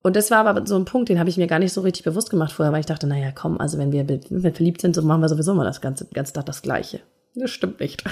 Und 0.02 0.16
das 0.16 0.30
war 0.30 0.44
aber 0.44 0.66
so 0.66 0.76
ein 0.76 0.84
Punkt, 0.84 1.08
den 1.08 1.18
habe 1.20 1.30
ich 1.30 1.36
mir 1.36 1.46
gar 1.46 1.60
nicht 1.60 1.72
so 1.72 1.80
richtig 1.80 2.02
bewusst 2.04 2.28
gemacht 2.30 2.52
vorher, 2.52 2.72
weil 2.72 2.80
ich 2.80 2.86
dachte, 2.86 3.06
naja, 3.06 3.30
komm, 3.32 3.60
also 3.60 3.78
wenn 3.78 3.92
wir, 3.92 4.08
wenn 4.08 4.42
wir 4.42 4.52
verliebt 4.52 4.80
sind, 4.80 4.96
so 4.96 5.02
machen 5.02 5.20
wir 5.20 5.28
sowieso 5.28 5.54
mal 5.54 5.64
das 5.64 5.80
ganze, 5.80 6.06
ganze 6.06 6.32
Tag 6.32 6.46
das 6.46 6.62
Gleiche. 6.62 7.00
Das 7.34 7.50
stimmt 7.50 7.78
nicht. 7.80 8.02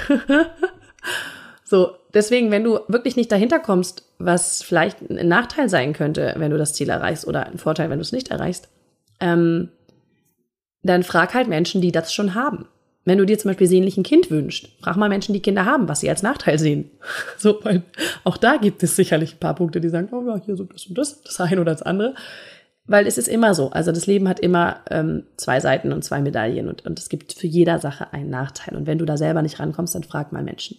so, 1.64 1.96
deswegen, 2.14 2.53
wenn 2.53 2.64
du 2.64 2.79
wirklich 2.87 3.16
nicht 3.16 3.33
dahinter 3.33 3.59
kommst, 3.59 4.05
was 4.18 4.62
vielleicht 4.62 5.00
ein 5.11 5.26
Nachteil 5.29 5.68
sein 5.68 5.92
könnte, 5.92 6.35
wenn 6.37 6.53
du 6.53 6.59
das 6.59 6.74
Ziel 6.74 6.90
erreichst 6.90 7.26
oder 7.26 7.46
ein 7.46 7.59
Vorteil, 7.59 7.90
wenn 7.90 7.98
du 7.98 8.05
es 8.05 8.12
nicht 8.12 8.29
erreichst, 8.31 8.68
ähm, 9.18 9.70
dann 10.83 11.03
frag 11.03 11.35
halt 11.35 11.48
Menschen, 11.48 11.81
die 11.81 11.92
das 11.92 12.14
schon 12.14 12.35
haben. 12.35 12.68
Wenn 13.04 13.18
du 13.18 13.24
dir 13.24 13.38
zum 13.38 13.48
Beispiel 13.48 13.66
sehnlich 13.66 13.96
ein 13.96 14.02
Kind 14.02 14.30
wünschst, 14.30 14.68
frag 14.82 14.96
mal 14.96 15.08
Menschen, 15.08 15.32
die 15.32 15.40
Kinder 15.40 15.64
haben, 15.64 15.88
was 15.88 16.00
sie 16.00 16.10
als 16.10 16.22
Nachteil 16.22 16.58
sehen. 16.58 16.90
So, 17.38 17.58
weil 17.62 17.82
auch 18.24 18.36
da 18.36 18.56
gibt 18.56 18.82
es 18.82 18.96
sicherlich 18.96 19.34
ein 19.34 19.40
paar 19.40 19.54
Punkte, 19.54 19.80
die 19.80 19.88
sagen, 19.88 20.08
oh 20.12 20.22
ja, 20.26 20.40
hier 20.44 20.56
so 20.56 20.64
das 20.64 20.86
und 20.86 20.98
das, 20.98 21.22
das 21.22 21.40
eine 21.40 21.60
oder 21.60 21.72
das 21.72 21.82
andere. 21.82 22.14
Weil 22.86 23.06
es 23.06 23.16
ist 23.16 23.28
immer 23.28 23.54
so. 23.54 23.70
Also 23.70 23.92
das 23.92 24.06
Leben 24.06 24.28
hat 24.28 24.40
immer 24.40 24.80
ähm, 24.90 25.24
zwei 25.36 25.60
Seiten 25.60 25.92
und 25.92 26.02
zwei 26.02 26.20
Medaillen 26.20 26.68
und, 26.68 26.84
und 26.84 26.98
es 26.98 27.08
gibt 27.08 27.32
für 27.32 27.46
jeder 27.46 27.78
Sache 27.78 28.12
einen 28.12 28.28
Nachteil. 28.28 28.76
Und 28.76 28.86
wenn 28.86 28.98
du 28.98 29.06
da 29.06 29.16
selber 29.16 29.42
nicht 29.42 29.60
rankommst, 29.60 29.94
dann 29.94 30.02
frag 30.02 30.32
mal 30.32 30.42
Menschen. 30.42 30.78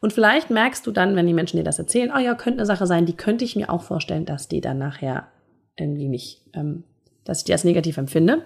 Und 0.00 0.12
vielleicht 0.12 0.50
merkst 0.50 0.86
du 0.86 0.90
dann, 0.90 1.16
wenn 1.16 1.26
die 1.26 1.34
Menschen 1.34 1.56
dir 1.56 1.64
das 1.64 1.78
erzählen, 1.78 2.12
oh 2.14 2.18
ja, 2.18 2.34
könnte 2.34 2.58
eine 2.58 2.66
Sache 2.66 2.86
sein, 2.86 3.06
die 3.06 3.16
könnte 3.16 3.44
ich 3.44 3.56
mir 3.56 3.70
auch 3.70 3.82
vorstellen, 3.82 4.26
dass 4.26 4.48
die 4.48 4.60
dann 4.60 4.78
nachher 4.78 5.28
irgendwie 5.78 6.08
nicht, 6.08 6.42
ähm, 6.52 6.84
dass 7.24 7.38
ich 7.38 7.44
die 7.44 7.52
als 7.52 7.64
negativ 7.64 7.96
empfinde 7.96 8.42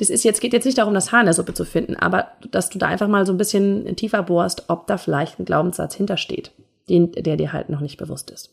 das 0.00 0.08
ist 0.08 0.24
jetzt, 0.24 0.40
geht 0.40 0.54
jetzt 0.54 0.64
nicht 0.64 0.78
darum, 0.78 0.94
das 0.94 1.12
Haar 1.12 1.20
in 1.20 1.26
der 1.26 1.34
Suppe 1.34 1.52
zu 1.52 1.66
finden, 1.66 1.94
aber 1.94 2.28
dass 2.50 2.70
du 2.70 2.78
da 2.78 2.86
einfach 2.86 3.06
mal 3.06 3.26
so 3.26 3.34
ein 3.34 3.38
bisschen 3.38 3.94
tiefer 3.96 4.22
bohrst, 4.22 4.64
ob 4.68 4.86
da 4.86 4.96
vielleicht 4.96 5.38
ein 5.38 5.44
Glaubenssatz 5.44 5.94
hintersteht, 5.94 6.52
den, 6.88 7.12
der 7.12 7.36
dir 7.36 7.52
halt 7.52 7.68
noch 7.68 7.80
nicht 7.80 7.98
bewusst 7.98 8.30
ist. 8.30 8.50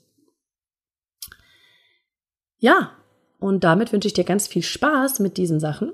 Ja, 2.59 2.91
und 3.39 3.63
damit 3.63 3.93
wünsche 3.93 4.09
ich 4.09 4.13
dir 4.13 4.25
ganz 4.25 4.47
viel 4.47 4.61
Spaß 4.61 5.19
mit 5.19 5.37
diesen 5.37 5.61
Sachen. 5.61 5.93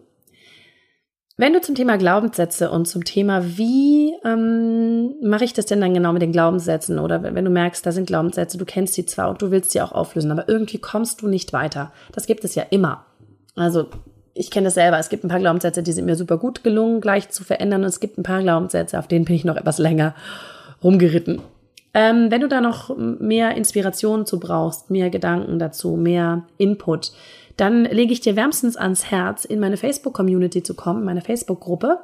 Wenn 1.38 1.54
du 1.54 1.62
zum 1.62 1.76
Thema 1.76 1.98
Glaubenssätze 1.98 2.72
und 2.72 2.88
zum 2.88 3.04
Thema, 3.04 3.58
wie 3.58 4.14
ähm, 4.24 5.14
mache 5.22 5.44
ich 5.44 5.54
das 5.54 5.68
denn 5.68 5.82
dann 5.82 5.94
genau 5.94 6.14
mit 6.14 6.22
den 6.24 6.32
Glaubenssätzen 6.32 6.98
oder 6.98 7.22
wenn 7.22 7.46
du 7.46 7.52
merkst, 7.52 7.86
da 7.86 7.92
sind 7.92 8.08
Glaubenssätze, 8.08 8.58
du 8.58 8.66
kennst 8.66 8.96
sie 8.96 9.06
zwar 9.06 9.30
und 9.30 9.42
du 9.42 9.52
willst 9.52 9.72
sie 9.72 9.82
auch 9.82 9.92
auflösen, 9.92 10.32
aber 10.32 10.50
irgendwie 10.50 10.80
kommst 10.80 11.22
du 11.22 11.28
nicht 11.28 11.54
weiter. 11.54 11.92
Das 12.12 12.26
gibt 12.26 12.44
es 12.44 12.56
ja 12.56 12.64
immer. 12.64 13.06
Also 13.56 13.88
ich 14.34 14.50
kenne 14.52 14.66
das 14.66 14.74
selber. 14.74 14.98
Es 15.00 15.10
gibt 15.10 15.24
ein 15.24 15.30
paar 15.30 15.40
Glaubenssätze, 15.40 15.84
die 15.84 15.92
sind 15.92 16.06
mir 16.06 16.16
super 16.16 16.38
gut 16.38 16.64
gelungen, 16.64 17.02
gleich 17.02 17.30
zu 17.30 17.44
verändern. 17.44 17.82
Und 17.82 17.90
es 17.90 18.00
gibt 18.00 18.18
ein 18.18 18.24
paar 18.24 18.42
Glaubenssätze, 18.42 18.98
auf 18.98 19.08
denen 19.08 19.26
bin 19.26 19.36
ich 19.36 19.46
noch 19.46 19.56
etwas 19.56 19.78
länger 19.78 20.16
rumgeritten. 20.84 21.42
Ähm, 21.94 22.32
wenn 22.32 22.42
du 22.42 22.48
da 22.48 22.60
noch 22.60 22.96
mehr 22.98 23.56
Inspiration 23.56 24.26
zu 24.26 24.40
brauchst, 24.40 24.90
mehr 24.90 25.12
Gedanken 25.12 25.60
dazu, 25.60 25.96
mehr 25.96 26.48
Input, 26.58 27.12
dann 27.58 27.86
lege 27.86 28.14
ich 28.14 28.22
dir 28.22 28.36
wärmstens 28.36 28.76
ans 28.76 29.12
Herz, 29.12 29.46
in 29.46 29.60
meine 29.60 29.78
Facebook-Community 29.78 30.64
zu 30.64 30.74
kommen, 30.74 31.06
meine 31.06 31.22
Facebook-Gruppe, 31.22 32.00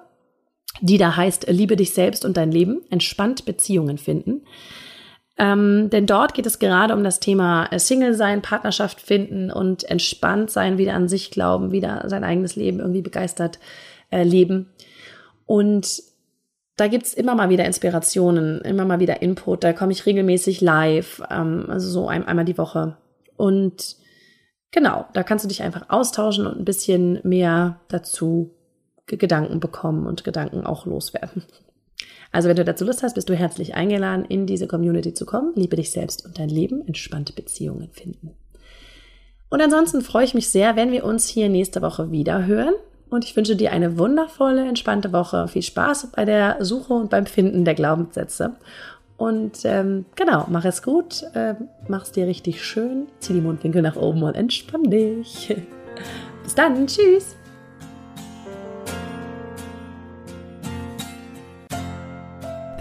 die 0.81 0.99
da 0.99 1.15
heißt 1.15 1.47
Liebe 1.49 1.75
dich 1.75 1.93
selbst 1.93 2.23
und 2.23 2.37
dein 2.37 2.51
Leben, 2.51 2.81
entspannt 2.91 3.45
Beziehungen 3.45 3.97
finden. 3.97 4.43
Ähm, 5.39 5.89
denn 5.89 6.05
dort 6.05 6.33
geht 6.33 6.45
es 6.45 6.59
gerade 6.59 6.93
um 6.93 7.03
das 7.03 7.21
Thema 7.21 7.65
äh, 7.71 7.79
Single 7.79 8.13
sein, 8.13 8.41
Partnerschaft 8.41 8.99
finden 8.99 9.51
und 9.51 9.89
entspannt 9.89 10.51
sein, 10.51 10.77
wieder 10.77 10.93
an 10.95 11.07
sich 11.07 11.31
glauben, 11.31 11.71
wieder 11.71 12.03
sein 12.07 12.25
eigenes 12.25 12.57
Leben 12.57 12.79
irgendwie 12.79 13.01
begeistert 13.01 13.57
äh, 14.11 14.23
leben. 14.23 14.69
Und 15.45 16.03
da 16.75 16.87
gibt's 16.87 17.13
immer 17.13 17.35
mal 17.35 17.49
wieder 17.49 17.63
Inspirationen, 17.63 18.59
immer 18.61 18.83
mal 18.83 18.99
wieder 18.99 19.21
Input. 19.21 19.63
Da 19.63 19.71
komme 19.71 19.93
ich 19.93 20.05
regelmäßig 20.05 20.59
live, 20.59 21.21
ähm, 21.31 21.65
also 21.69 21.89
so 21.89 22.07
ein, 22.09 22.27
einmal 22.27 22.45
die 22.45 22.57
Woche. 22.57 22.97
Und 23.37 23.95
genau, 24.71 25.05
da 25.13 25.23
kannst 25.23 25.45
du 25.45 25.49
dich 25.49 25.63
einfach 25.63 25.89
austauschen 25.89 26.47
und 26.47 26.59
ein 26.59 26.65
bisschen 26.65 27.21
mehr 27.23 27.79
dazu 27.87 28.55
Gedanken 29.05 29.61
bekommen 29.61 30.05
und 30.05 30.25
Gedanken 30.25 30.65
auch 30.65 30.85
loswerden. 30.85 31.43
Also 32.31 32.49
wenn 32.49 32.55
du 32.55 32.65
dazu 32.65 32.85
Lust 32.85 33.03
hast, 33.03 33.15
bist 33.15 33.29
du 33.29 33.35
herzlich 33.35 33.75
eingeladen, 33.75 34.25
in 34.25 34.45
diese 34.45 34.67
Community 34.67 35.13
zu 35.13 35.25
kommen. 35.25 35.53
Liebe 35.55 35.75
dich 35.75 35.91
selbst 35.91 36.25
und 36.25 36.37
dein 36.37 36.49
Leben, 36.49 36.87
entspannte 36.87 37.33
Beziehungen 37.33 37.89
finden. 37.91 38.31
Und 39.49 39.61
ansonsten 39.61 40.01
freue 40.01 40.25
ich 40.25 40.35
mich 40.35 40.49
sehr, 40.49 40.75
wenn 40.75 40.91
wir 40.91 41.03
uns 41.03 41.27
hier 41.27 41.49
nächste 41.49 41.81
Woche 41.81 42.11
wieder 42.11 42.45
hören. 42.45 42.75
Und 43.09 43.25
ich 43.25 43.35
wünsche 43.35 43.55
dir 43.55 43.71
eine 43.71 43.97
wundervolle, 43.97 44.67
entspannte 44.67 45.11
Woche. 45.11 45.47
Viel 45.47 45.63
Spaß 45.63 46.11
bei 46.15 46.25
der 46.25 46.63
Suche 46.63 46.93
und 46.93 47.09
beim 47.09 47.25
Finden 47.25 47.65
der 47.65 47.73
Glaubenssätze. 47.73 48.55
Und 49.17 49.65
ähm, 49.65 50.05
genau, 50.15 50.45
mach 50.49 50.63
es 50.63 50.81
gut, 50.81 51.23
äh, 51.33 51.55
mach's 51.87 52.11
dir 52.11 52.25
richtig 52.25 52.63
schön, 52.63 53.07
zieh 53.19 53.33
die 53.33 53.41
Mundwinkel 53.41 53.81
nach 53.81 53.97
oben 53.97 54.23
und 54.23 54.35
entspann 54.35 54.83
dich. 54.83 55.53
Bis 56.43 56.55
dann, 56.55 56.87
tschüss. 56.87 57.38